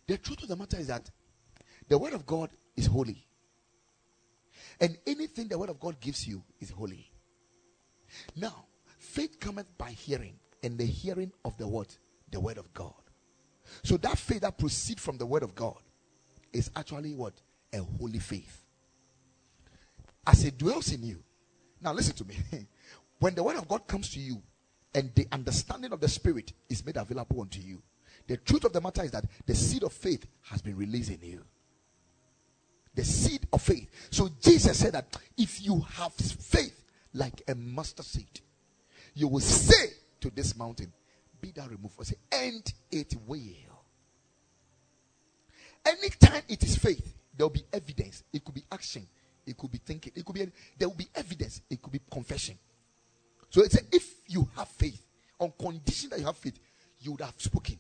[0.08, 1.10] The truth of the matter is that
[1.88, 3.26] the word of God is holy.
[4.80, 7.12] And anything the word of God gives you is holy.
[8.36, 8.66] Now,
[8.98, 11.88] faith cometh by hearing, and the hearing of the word,
[12.32, 12.94] the word of God.
[13.84, 15.78] So that faith that proceeds from the word of God
[16.52, 17.34] is actually what?
[17.74, 18.64] A holy faith.
[20.26, 21.24] As it dwells in you.
[21.82, 22.36] Now listen to me.
[23.20, 24.42] when the word of God comes to you
[24.94, 27.82] and the understanding of the spirit is made available unto you,
[28.28, 31.20] the truth of the matter is that the seed of faith has been released in
[31.22, 31.44] you.
[32.94, 33.90] The seed of faith.
[34.12, 38.42] So Jesus said that if you have faith like a mustard seed,
[39.14, 39.88] you will say
[40.20, 40.92] to this mountain,
[41.40, 41.96] Be thou removed.
[42.06, 43.72] Say, And it will.
[45.86, 48.24] Anytime it is faith, there will be evidence.
[48.32, 49.08] It could be action.
[49.46, 50.14] It could be thinking.
[50.16, 51.62] It could be there will be evidence.
[51.70, 52.58] It could be confession.
[53.50, 55.02] So it's a, if you have faith,
[55.40, 56.58] on condition that you have faith,
[57.00, 57.78] you would have spoken.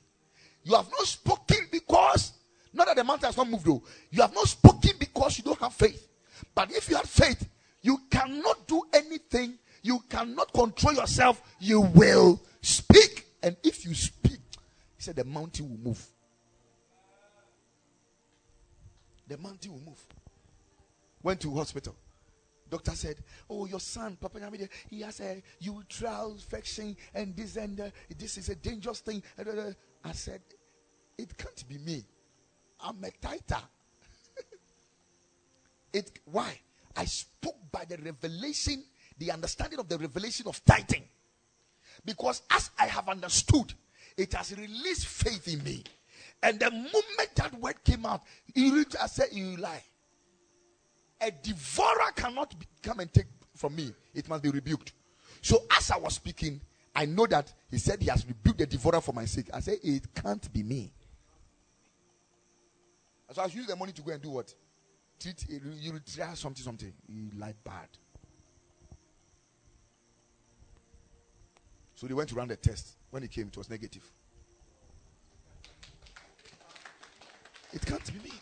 [0.63, 2.33] You have not spoken because
[2.73, 3.83] not that the mountain has not moved though.
[4.09, 6.07] You have not spoken because you don't have faith.
[6.55, 7.47] But if you have faith,
[7.81, 9.55] you cannot do anything.
[9.83, 11.41] You cannot control yourself.
[11.59, 13.25] You will speak.
[13.43, 14.39] And if you speak,
[14.97, 16.05] he said the mountain will move.
[19.27, 19.99] The mountain will move.
[21.23, 21.95] Went to hospital.
[22.69, 23.17] Doctor said,
[23.49, 28.37] "Oh, your son, Papa Yamide, he has a uterine infection, and this and uh, this
[28.37, 29.21] is a dangerous thing."
[30.03, 30.41] I said,
[31.17, 32.03] It can't be me.
[32.79, 33.61] I'm a tither.
[35.93, 36.59] it why?
[36.95, 38.83] I spoke by the revelation,
[39.17, 41.03] the understanding of the revelation of tithing.
[42.03, 43.73] Because as I have understood,
[44.17, 45.83] it has released faith in me.
[46.43, 48.23] And the moment that word came out,
[48.57, 49.83] I said, You lie.
[51.21, 54.93] A devourer cannot be, come and take from me, it must be rebuked.
[55.41, 56.59] So as I was speaking,
[56.95, 59.49] I know that he said he has rebuked the devourer for my sake.
[59.53, 60.91] I say it can't be me.
[63.31, 64.53] So I use the money to go and do what?
[65.19, 66.91] Treat you try something, something.
[67.07, 67.87] You like bad.
[71.95, 72.95] So they went to run the test.
[73.11, 74.03] When it came, it was negative.
[77.71, 78.35] It can't be me.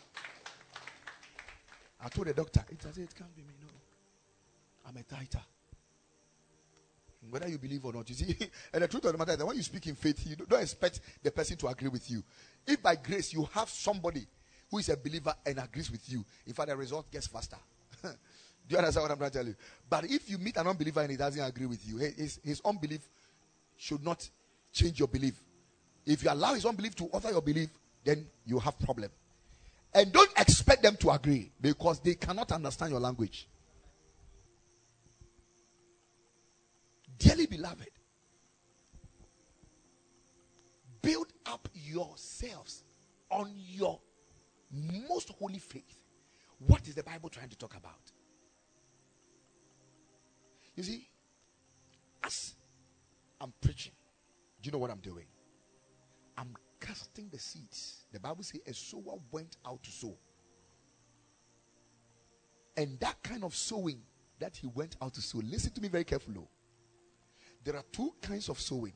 [2.01, 3.53] I told the doctor, it, it can't be me.
[3.61, 3.67] No.
[4.87, 5.41] I'm a tither
[7.29, 8.09] whether you believe or not.
[8.09, 8.35] You see,
[8.73, 10.61] and the truth of the matter is that when you speak in faith, you don't
[10.61, 12.23] expect the person to agree with you.
[12.65, 14.25] If by grace you have somebody
[14.69, 17.57] who is a believer and agrees with you, in fact, the result gets faster.
[18.03, 18.09] Do
[18.69, 19.55] you understand what I'm trying to tell you?
[19.89, 22.61] But if you meet an unbeliever and he doesn't agree with you, eh, his, his
[22.63, 23.01] unbelief
[23.77, 24.27] should not
[24.71, 25.41] change your belief.
[26.05, 27.69] If you allow his unbelief to alter your belief,
[28.03, 29.09] then you have problem.
[29.93, 33.47] And don't expect them to agree because they cannot understand your language.
[37.17, 37.89] Dearly beloved,
[41.01, 42.83] build up yourselves
[43.29, 43.99] on your
[45.09, 45.99] most holy faith.
[46.59, 48.11] What is the Bible trying to talk about?
[50.75, 51.09] You see,
[52.23, 52.53] as
[53.41, 53.93] I'm preaching,
[54.61, 55.25] do you know what I'm doing?
[56.89, 58.05] Casting the seeds.
[58.11, 60.17] The Bible says a sower went out to sow.
[62.75, 64.01] And that kind of sowing
[64.39, 65.39] that he went out to sow.
[65.43, 66.39] Listen to me very carefully.
[67.63, 68.93] There are two kinds of sowing.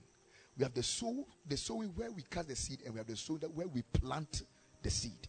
[0.57, 3.15] We have the sow, the sowing where we cast the seed, and we have the
[3.15, 4.41] sowing that where we plant
[4.81, 5.27] the seed.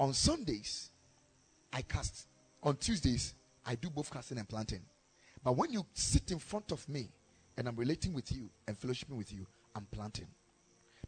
[0.00, 0.90] On Sundays,
[1.74, 2.26] I cast.
[2.62, 3.34] On Tuesdays,
[3.66, 4.80] I do both casting and planting.
[5.44, 7.10] But when you sit in front of me
[7.58, 9.46] and I'm relating with you and fellowshipping with you,
[9.78, 10.26] I'm planting.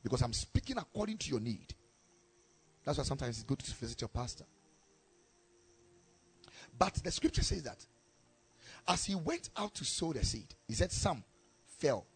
[0.03, 1.75] Because I'm speaking according to your need.
[2.85, 4.45] That's why sometimes it's good to visit your pastor.
[6.79, 7.85] But the scripture says that
[8.89, 11.23] as he went out to sow the seed, he said some
[11.79, 12.07] fell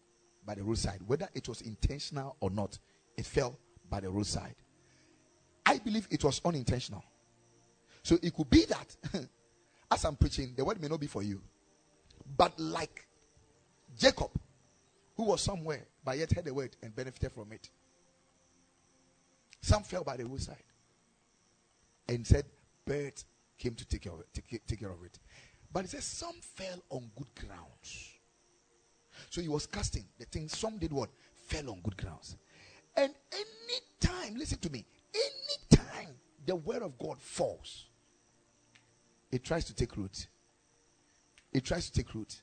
[0.45, 1.01] by the roadside.
[1.05, 2.79] Whether it was intentional or not,
[3.17, 4.55] it fell by the roadside.
[5.65, 7.03] I believe it was unintentional.
[8.01, 8.95] So it could be that
[9.91, 11.41] as I'm preaching, the word may not be for you.
[12.37, 13.05] But like
[13.97, 14.29] Jacob,
[15.15, 17.69] who was somewhere but yet heard the word and benefited from it.
[19.61, 20.63] Some fell by the roadside
[22.07, 22.45] and said,
[22.85, 23.25] Birds
[23.57, 24.27] came to take care of it.
[24.67, 25.17] Take, care of it.
[25.73, 28.13] But it says some fell on good grounds.
[29.29, 30.47] So he was casting the thing.
[30.49, 31.09] Some did what?
[31.47, 32.37] Fell on good grounds.
[32.95, 36.09] And any time, listen to me, any time
[36.45, 37.85] the word of God falls,
[39.31, 40.27] it tries to take root.
[41.51, 42.41] It tries to take root.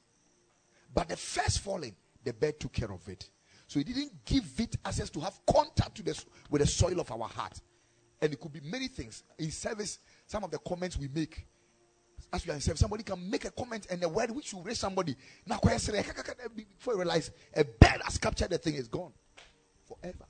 [0.95, 1.95] But the first falling,
[2.25, 3.29] the bird took care of it.
[3.67, 7.11] So he didn't give it access to have contact to the, with the soil of
[7.11, 7.61] our heart.
[8.21, 9.25] And it could be many things.
[9.39, 11.47] In service, some of the comments we make,
[12.33, 14.61] as we are in service, somebody can make a comment and the word which you
[14.63, 15.17] raise somebody,
[15.47, 19.13] now before you realize a bird has captured the thing, is gone
[19.85, 20.25] forever.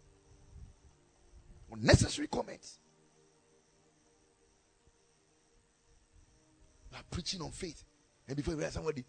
[1.73, 2.79] Unnecessary comments.
[6.91, 7.83] You are preaching on faith.
[8.29, 9.05] And before you realize somebody,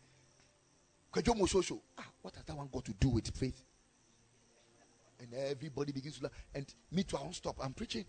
[1.16, 3.64] ah, what has that one got to do with faith?
[5.20, 6.32] And everybody begins to laugh.
[6.54, 7.58] And me too, I won't stop.
[7.64, 8.06] I'm preaching.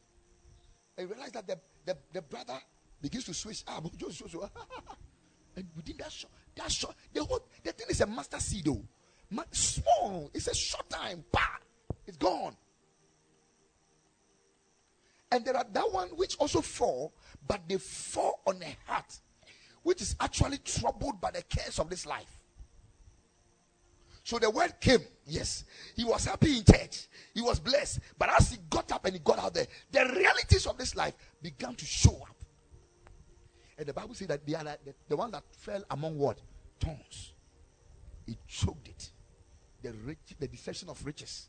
[0.98, 2.59] I realize that the, the, the brother
[3.00, 3.62] begins to switch.
[3.68, 3.80] Ah,
[5.57, 8.82] and within that short, that short, the whole the thing is a mustard seed though.
[9.52, 10.30] small.
[10.32, 11.24] It's a short time.
[11.30, 11.40] Bah,
[12.07, 12.57] it's gone.
[15.30, 17.12] And there are that one which also fall,
[17.46, 19.18] but they fall on a heart
[19.82, 22.43] which is actually troubled by the cares of this life.
[24.25, 25.01] So the word came.
[25.27, 25.64] Yes.
[25.95, 27.09] He was happy in church.
[27.35, 28.01] He was blessed.
[28.18, 31.14] But as he got up and he got out there, the realities of this life
[31.43, 32.35] began to show up.
[33.77, 36.39] And the Bible says that the the, the one that fell among what?
[36.81, 37.35] Tongues.
[38.27, 39.11] It choked it.
[39.83, 41.49] The rich, the deception of riches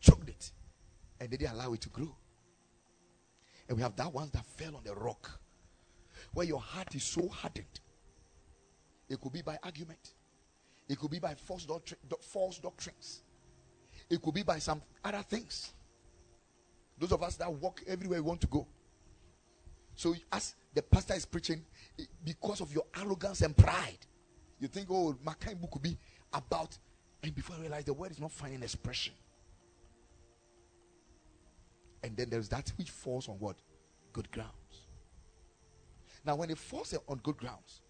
[0.00, 0.52] choked it.
[1.20, 2.16] And they didn't allow it to grow.
[3.68, 5.38] And we have that one that fell on the rock.
[6.32, 7.80] Where your heart is so hardened.
[9.10, 10.14] It could be by argument.
[10.88, 11.66] It could be by false,
[12.20, 13.22] false doctrines.
[14.08, 15.72] It could be by some other things.
[16.98, 18.66] Those of us that walk everywhere we want to go.
[19.96, 21.64] So, as the pastor is preaching,
[22.24, 23.98] because of your arrogance and pride,
[24.60, 25.98] you think, oh, my kind book could be
[26.32, 26.76] about,
[27.22, 29.14] and before I realize the word is not finding expression.
[32.02, 33.56] And then there's that which falls on what?
[34.12, 34.52] Good grounds.
[36.24, 37.80] Now, when it falls on good grounds,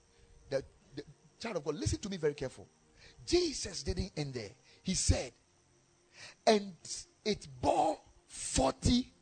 [0.49, 0.63] the,
[0.95, 1.03] the
[1.41, 2.69] child of God, listen to me very careful.
[3.25, 4.51] Jesus didn't end there.
[4.83, 5.33] He said,
[6.47, 6.75] and
[7.25, 7.99] it bore
[8.29, 9.13] 40,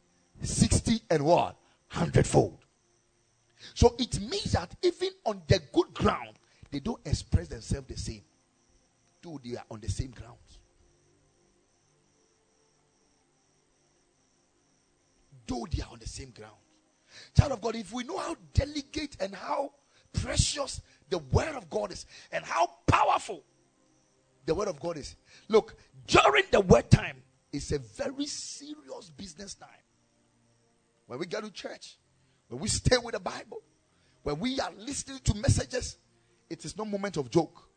[0.42, 1.56] 60, and what?
[1.88, 2.58] Hundredfold.
[3.72, 6.38] So it means that even on the good ground,
[6.70, 8.22] they don't express themselves the same,
[9.22, 10.36] though they are on the same ground.
[15.46, 16.56] Though they are on the same ground.
[17.36, 19.72] Child of God, if we know how delicate and how
[20.12, 20.80] precious
[21.10, 23.44] the word of God is and how powerful
[24.46, 25.16] the word of God is.
[25.48, 25.76] Look,
[26.06, 27.22] during the word time,
[27.52, 29.68] it's a very serious business time.
[31.06, 31.96] When we go to church,
[32.48, 33.62] when we stay with the Bible,
[34.22, 35.98] when we are listening to messages,
[36.48, 37.68] it is no moment of joke.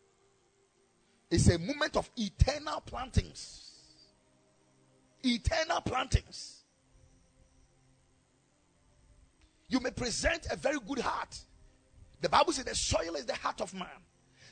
[1.29, 3.71] It's a moment of eternal plantings.
[5.23, 6.63] Eternal plantings.
[9.67, 11.37] You may present a very good heart.
[12.21, 13.87] The Bible says the soil is the heart of man.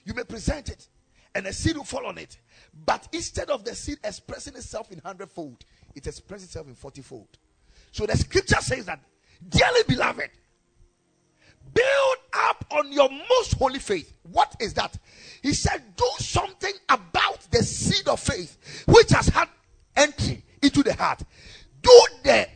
[0.03, 0.87] You may present it
[1.35, 2.37] and a seed will fall on it.
[2.85, 7.27] But instead of the seed expressing itself in hundredfold, it expresses itself in fortyfold.
[7.91, 9.01] So the scripture says that,
[9.47, 10.29] dearly beloved,
[11.73, 14.11] build up on your most holy faith.
[14.23, 14.97] What is that?
[15.43, 19.49] He said, do something about the seed of faith which has had
[19.95, 21.21] entry into the heart.
[21.81, 22.47] Do the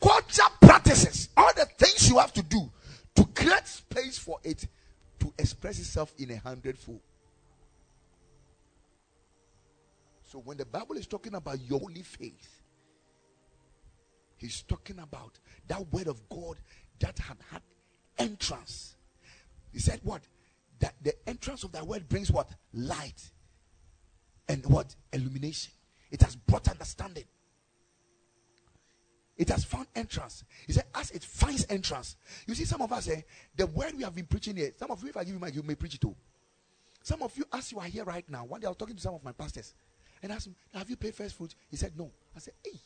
[0.00, 2.70] culture practices, all the things you have to do
[3.14, 4.66] to create space for it
[5.20, 7.00] to express itself in a hundredfold.
[10.32, 12.62] So when the Bible is talking about your holy faith,
[14.38, 16.56] he's talking about that word of God
[17.00, 17.60] that had had
[18.18, 18.96] entrance.
[19.74, 20.22] He said, What?
[20.78, 22.48] That the entrance of that word brings what?
[22.72, 23.30] Light.
[24.48, 24.96] And what?
[25.12, 25.74] Illumination.
[26.10, 27.24] It has brought understanding.
[29.36, 30.44] It has found entrance.
[30.66, 32.16] He said, as it finds entrance.
[32.46, 33.20] You see, some of us, eh,
[33.56, 35.48] the word we have been preaching here, some of you, if I give you my,
[35.48, 36.14] you may preach it too.
[37.02, 39.02] Some of you, as you are here right now, one day I was talking to
[39.02, 39.74] some of my pastors
[40.22, 41.54] and asked him, Have you paid first fruit?
[41.70, 42.10] He said, No.
[42.34, 42.72] I said, Hey.
[42.72, 42.80] He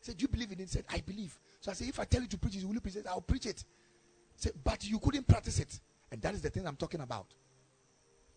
[0.00, 0.64] said, Do you believe in it?
[0.64, 1.38] He said, I believe.
[1.60, 3.06] So I said, If I tell you to preach it, will you preach it?
[3.08, 3.64] I'll preach it.
[4.34, 5.80] He said, But you couldn't practice it.
[6.10, 7.26] And that is the thing I'm talking about.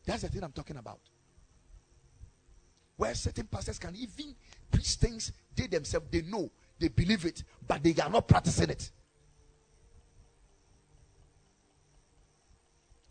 [0.06, 1.00] That's the thing I'm talking about.
[2.98, 4.36] Where certain pastors can even
[4.72, 6.50] preach things they themselves they know,
[6.80, 8.90] they believe it, but they are not practicing it.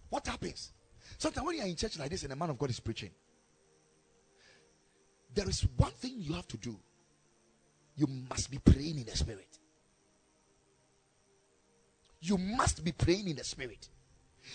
[0.08, 0.72] What happens?
[1.18, 3.10] Sometimes when you are in church like this and a man of God is preaching,
[5.34, 6.76] there is one thing you have to do.
[7.96, 9.58] You must be praying in the spirit.
[12.20, 13.88] You must be praying in the spirit.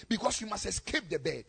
[0.08, 1.46] Because you must escape the bed.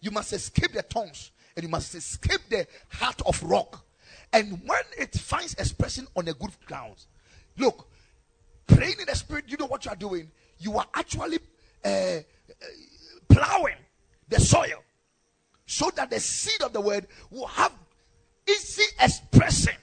[0.00, 1.30] You must escape the tongues.
[1.56, 3.84] And you must escape the heart of rock.
[4.32, 6.96] And when it finds expression on a good ground,
[7.56, 7.88] look,
[8.66, 10.30] praying in the spirit, you know what you are doing?
[10.58, 11.38] You are actually
[11.84, 12.22] uh, uh,
[13.28, 13.76] plowing
[14.28, 14.82] the soil
[15.66, 17.72] so that the seed of the word will have
[18.48, 19.74] easy expression.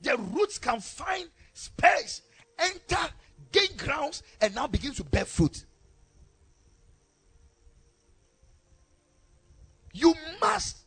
[0.00, 2.22] The roots can find space,
[2.58, 3.10] enter,
[3.52, 5.64] gain grounds, and now begin to bear fruit.
[9.92, 10.78] You must.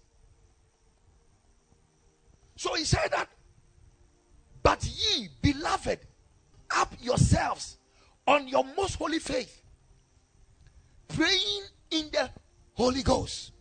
[2.55, 3.29] So he said that,
[4.61, 5.99] but ye, beloved,
[6.75, 7.77] up yourselves
[8.27, 9.61] on your most holy faith,
[11.07, 12.29] praying in the
[12.73, 13.51] Holy Ghost.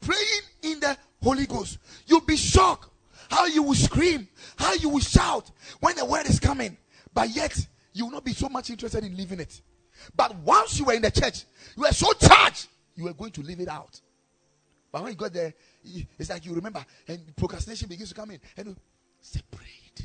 [0.00, 0.42] Praying
[1.22, 1.78] Holy Ghost.
[2.06, 2.88] You'll be shocked
[3.30, 5.50] how you will scream, how you will shout
[5.80, 6.76] when the word is coming,
[7.14, 7.56] but yet
[7.92, 9.60] you will not be so much interested in living it.
[10.14, 11.44] But once you were in the church,
[11.76, 14.00] you were so charged, you were going to live it out.
[14.90, 15.54] But when you got there,
[16.18, 18.40] it's like you remember, and procrastination begins to come in.
[18.56, 18.76] And you
[19.20, 20.04] separate.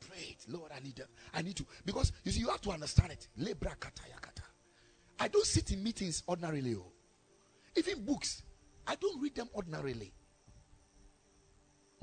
[0.00, 0.44] Pray it.
[0.48, 1.00] Lord, I need
[1.34, 1.66] I need to.
[1.84, 3.28] Because you see, you have to understand it.
[5.18, 6.76] I don't sit in meetings ordinarily.
[6.76, 6.86] Oh.
[7.74, 8.42] Even books,
[8.92, 10.12] I don't read them ordinarily.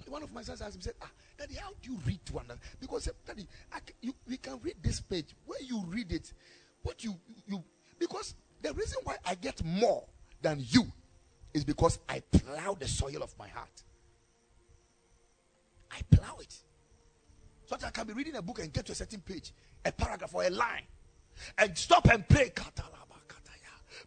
[0.07, 2.61] One of my sons asked me, said, ah, Daddy, how do you read to understand?
[2.79, 5.35] Because, uh, Daddy, I, you, we can read this page.
[5.45, 6.33] When you read it,
[6.81, 7.13] what you,
[7.45, 7.63] you,
[7.99, 8.33] because
[8.63, 10.03] the reason why I get more
[10.41, 10.83] than you
[11.53, 13.83] is because I plow the soil of my heart.
[15.91, 16.55] I plow it.
[17.67, 19.51] So that I can be reading a book and get to a certain page,
[19.85, 20.87] a paragraph or a line,
[21.59, 22.51] and stop and pray.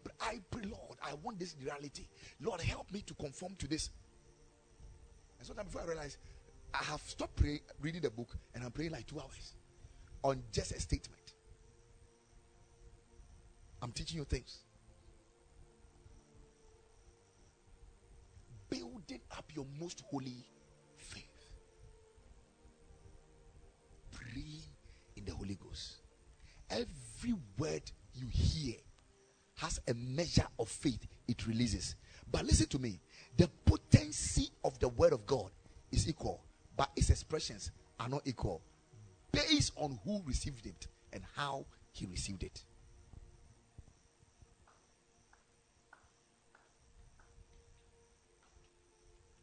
[0.03, 2.07] But I pray, Lord, I want this reality.
[2.41, 3.89] Lord, help me to conform to this.
[5.37, 6.17] And sometimes before I realize,
[6.73, 7.41] I have stopped
[7.81, 9.55] reading the book and I'm praying like two hours
[10.23, 11.33] on just a statement.
[13.81, 14.63] I'm teaching you things.
[18.73, 20.45] building up your most holy
[20.97, 21.23] faith.
[24.11, 24.63] Praying
[25.15, 25.97] in the Holy Ghost.
[26.69, 27.83] Every word
[28.15, 28.75] you hear
[29.55, 31.95] has a measure of faith it releases.
[32.31, 32.99] But listen to me
[33.37, 35.51] the potency of the word of God
[35.91, 36.43] is equal,
[36.75, 38.61] but its expressions are not equal
[39.31, 42.63] based on who received it and how he received it.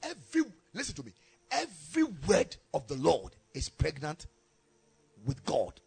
[0.03, 0.43] Every
[0.73, 1.13] listen to me.
[1.51, 4.27] Every word of the Lord is pregnant
[5.25, 5.81] with God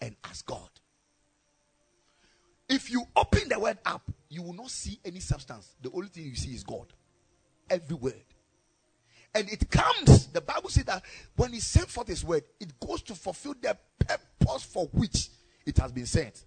[0.00, 0.68] and as God.
[2.68, 4.10] If you open the word up,
[4.62, 5.74] you will not see any substance.
[5.82, 6.86] The only thing you see is God.
[7.68, 8.24] Every word.
[9.34, 11.02] And it comes, the Bible says that
[11.36, 15.30] when he sent forth his word, it goes to fulfill the purpose for which
[15.66, 16.44] it has been sent.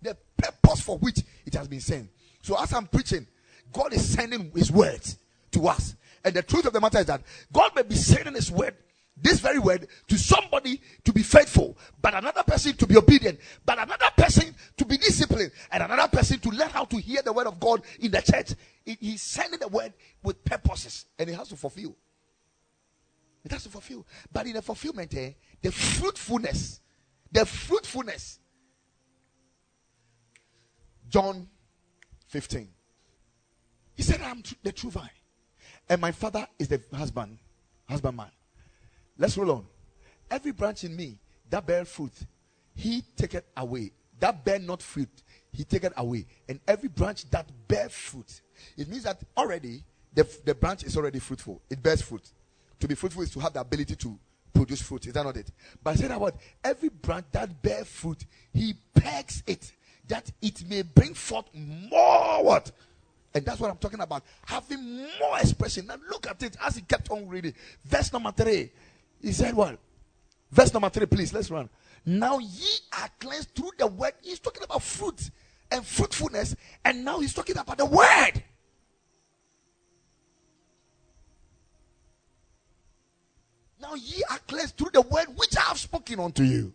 [0.00, 2.08] The purpose for which it has been sent.
[2.42, 3.26] So as I'm preaching,
[3.72, 5.18] God is sending his words
[5.50, 5.96] to us.
[6.24, 7.22] And the truth of the matter is that
[7.52, 8.76] God may be sending his word,
[9.16, 13.78] this very word, to somebody to be faithful, but another person to be obedient, but
[13.78, 17.46] another person to be disciplined, and another person to learn how to hear the word
[17.46, 18.54] of God in the church.
[18.84, 21.96] He's sending the word with purposes, and it has to fulfill.
[23.44, 24.04] It has to fulfill.
[24.30, 26.80] But in the fulfillment, eh, the fruitfulness,
[27.32, 28.40] the fruitfulness.
[31.08, 31.48] John
[32.28, 32.68] 15.
[33.94, 35.08] He said, I'm the true vine.
[35.88, 37.38] And my father is the husband,
[37.88, 38.30] husbandman.
[39.18, 39.66] Let's roll on.
[40.30, 41.18] Every branch in me
[41.50, 42.12] that bear fruit,
[42.74, 43.92] he take it away.
[44.18, 45.08] That bear not fruit,
[45.52, 46.26] he take it away.
[46.48, 48.40] And every branch that bear fruit,
[48.76, 49.82] it means that already
[50.14, 51.60] the, the branch is already fruitful.
[51.70, 52.22] It bears fruit.
[52.80, 54.18] To be fruitful is to have the ability to
[54.52, 55.06] produce fruit.
[55.06, 55.50] Is that not it?
[55.82, 59.72] But I said about every branch that bear fruit, he pegs it
[60.08, 62.70] that it may bring forth more what?
[63.34, 64.22] And that's what I'm talking about.
[64.46, 65.86] Having more expression.
[65.86, 67.52] Now look at it as he kept on reading.
[67.84, 68.70] Verse number three.
[69.20, 69.78] He said, What?
[70.50, 71.32] Verse number three, please.
[71.32, 71.68] Let's run.
[72.04, 74.12] Now ye are cleansed through the word.
[74.22, 75.30] He's talking about fruit
[75.70, 76.54] and fruitfulness.
[76.84, 78.42] And now he's talking about the word.
[83.80, 86.72] Now ye are cleansed through the word which I have spoken unto you.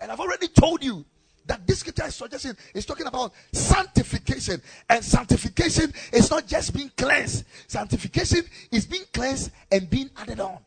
[0.00, 1.04] And I've already told you
[1.46, 4.60] that this scripture is suggesting is talking about sanctification.
[4.88, 10.58] And sanctification is not just being cleansed, sanctification is being cleansed and being added on.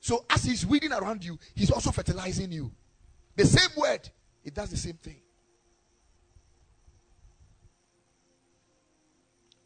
[0.00, 2.72] So as he's weeding around you, he's also fertilizing you.
[3.36, 4.08] The same word,
[4.44, 5.20] it does the same thing.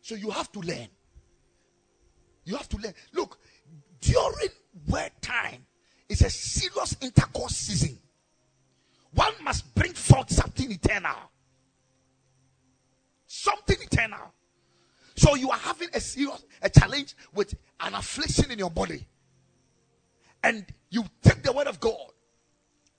[0.01, 0.89] So you have to learn.
[2.45, 2.93] You have to learn.
[3.12, 3.39] Look,
[4.01, 4.51] during
[4.87, 5.64] word time,
[6.09, 7.98] it's a serious intercourse season.
[9.14, 11.16] One must bring forth something eternal.
[13.26, 14.32] Something eternal.
[15.16, 19.07] So you are having a serious a challenge with an affliction in your body.
[20.42, 22.12] And you take the word of God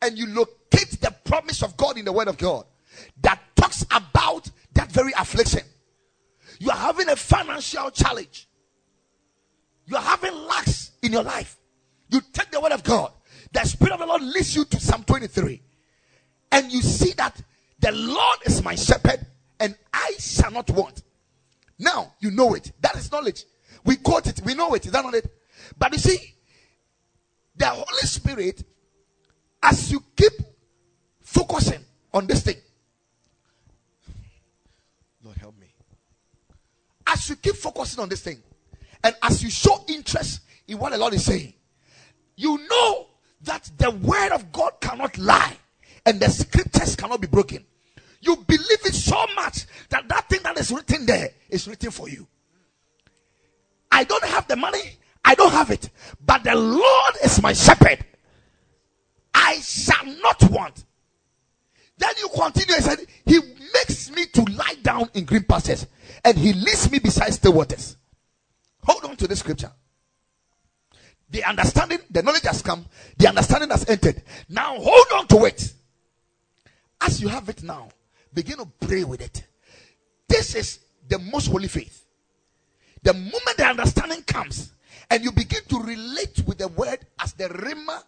[0.01, 2.65] and you locate the promise of God in the word of God
[3.21, 5.61] that talks about that very affliction.
[6.59, 8.47] You are having a financial challenge.
[9.85, 11.57] You are having lacks in your life.
[12.09, 13.11] You take the word of God.
[13.51, 15.61] The Spirit of the Lord leads you to Psalm 23.
[16.51, 17.41] And you see that
[17.79, 19.25] the Lord is my shepherd
[19.59, 21.03] and I shall not want.
[21.77, 22.71] Now you know it.
[22.81, 23.43] That is knowledge.
[23.83, 24.41] We quote it.
[24.43, 24.85] We know it.
[24.85, 25.29] Is that not it?
[25.77, 26.33] But you see,
[27.55, 28.63] the Holy Spirit,
[29.61, 30.33] as you keep
[31.21, 31.83] focusing
[32.13, 32.57] on this thing,
[35.23, 35.67] Lord help me.
[37.07, 38.41] As you keep focusing on this thing,
[39.03, 41.53] and as you show interest in what the Lord is saying,
[42.35, 43.07] you know
[43.43, 45.55] that the word of God cannot lie
[46.05, 47.65] and the scriptures cannot be broken.
[48.21, 52.09] You believe it so much that that thing that is written there is written for
[52.09, 52.27] you.
[53.91, 55.89] I don't have the money, I don't have it,
[56.25, 58.03] but the Lord is my shepherd.
[59.33, 60.85] I shall not want.
[61.97, 63.39] Then you continue and said, He
[63.73, 65.87] makes me to lie down in green pastures
[66.23, 67.95] and He leads me beside still waters.
[68.83, 69.71] Hold on to this scripture.
[71.35, 72.85] The understanding, the knowledge has come,
[73.17, 74.23] the understanding has entered.
[74.47, 75.73] Now hold on to it.
[77.01, 77.89] As you have it now,
[78.33, 79.45] begin to pray with it.
[80.29, 82.05] This is the most holy faith.
[83.03, 84.71] The moment the understanding comes
[85.09, 88.01] and you begin to relate with the word as the rhema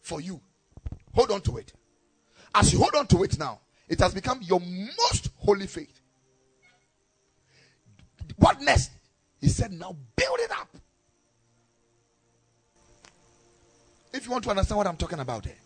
[0.00, 0.40] for you,
[1.12, 1.72] hold on to it.
[2.54, 6.00] As you hold on to it now, it has become your most holy faith.
[8.36, 8.92] What next?
[9.40, 10.68] He said, now build it up.
[14.14, 15.56] If you want to understand what I'm talking about here,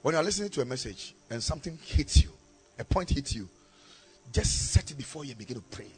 [0.00, 2.30] when you're listening to a message and something hits you,
[2.78, 3.46] a point hits you,
[4.32, 5.88] just set it before you begin to pray.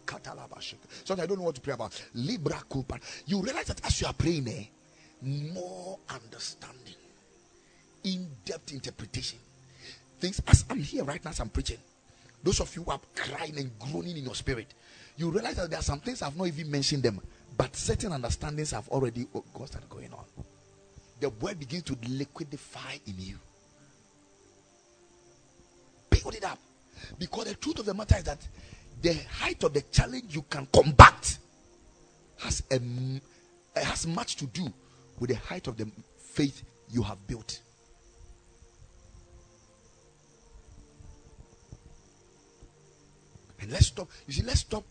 [1.05, 2.03] So I don't know what to pray about.
[2.15, 3.01] Libra Kupan.
[3.27, 4.65] You realize that as you are praying, eh,
[5.23, 6.97] more understanding,
[8.03, 9.39] in depth interpretation.
[10.19, 11.79] Things as I'm here right now, as I'm preaching.
[12.43, 14.75] Those of you who are crying and groaning in your spirit,
[15.17, 17.21] you realize that there are some things I've not even mentioned them,
[17.57, 20.25] but certain understandings have already oh, started going on.
[21.21, 23.39] The word begins to liquidify in you.
[26.11, 26.59] Build it up.
[27.19, 28.47] Because the truth of the matter is that
[29.01, 31.39] the height of the challenge you can combat
[32.39, 34.73] has a eh, has much to do
[35.19, 35.87] with the height of the
[36.17, 37.61] faith you have built.
[43.61, 44.09] And let's stop.
[44.27, 44.85] You see, let's stop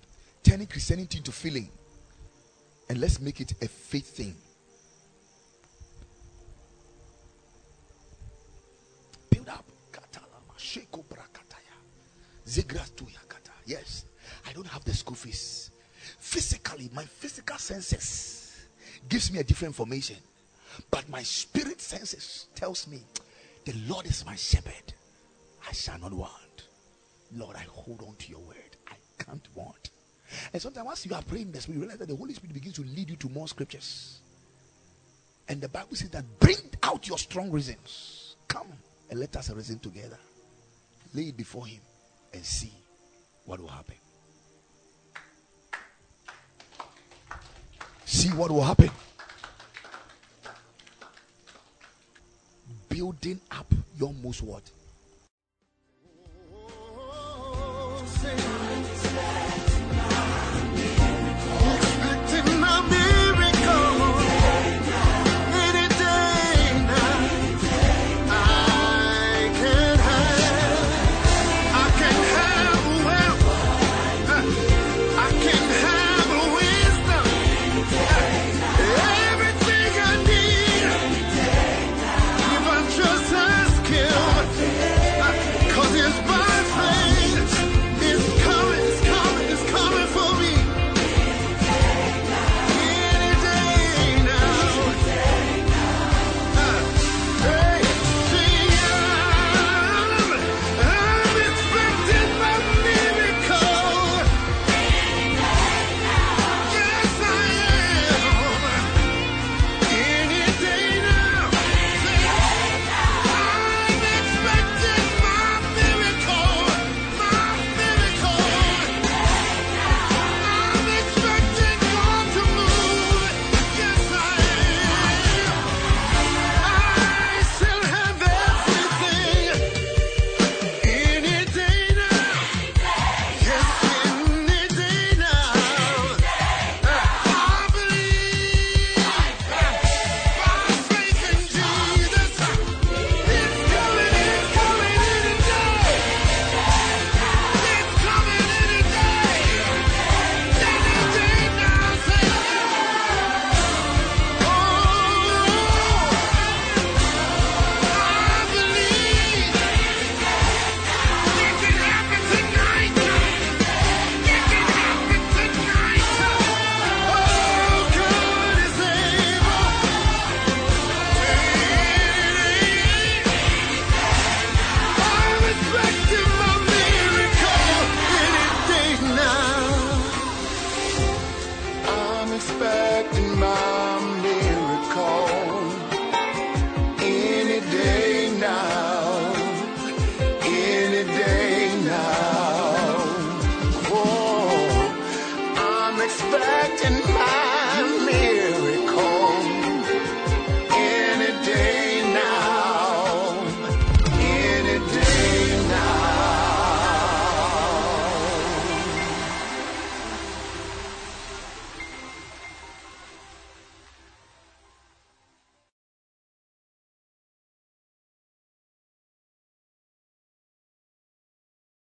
[0.44, 1.70] turning Christianity into feeling
[2.90, 4.36] and let's make it a faith thing.
[9.30, 9.66] Build up.
[13.66, 14.06] Yes,
[14.48, 15.72] I don't have the school fees.
[16.20, 18.68] Physically, my physical senses
[19.10, 20.18] gives me a different information,
[20.92, 23.02] but my spirit senses tells me
[23.66, 24.94] the Lord is my shepherd.
[25.68, 26.68] I shall not want.
[27.36, 28.78] Lord, I hold on to your word.
[28.88, 29.90] I can't want.
[30.52, 32.84] And sometimes once you are praying this, we realize that the Holy Spirit begins to
[32.84, 34.20] lead you to more scriptures.
[35.48, 38.36] And the Bible says that bring out your strong reasons.
[38.48, 38.68] Come
[39.10, 40.18] and let us reason together.
[41.14, 41.82] Lay it before him
[42.34, 42.72] and see
[43.46, 43.96] what will happen.
[48.06, 48.90] See what will happen.
[52.90, 54.64] Building up your most what?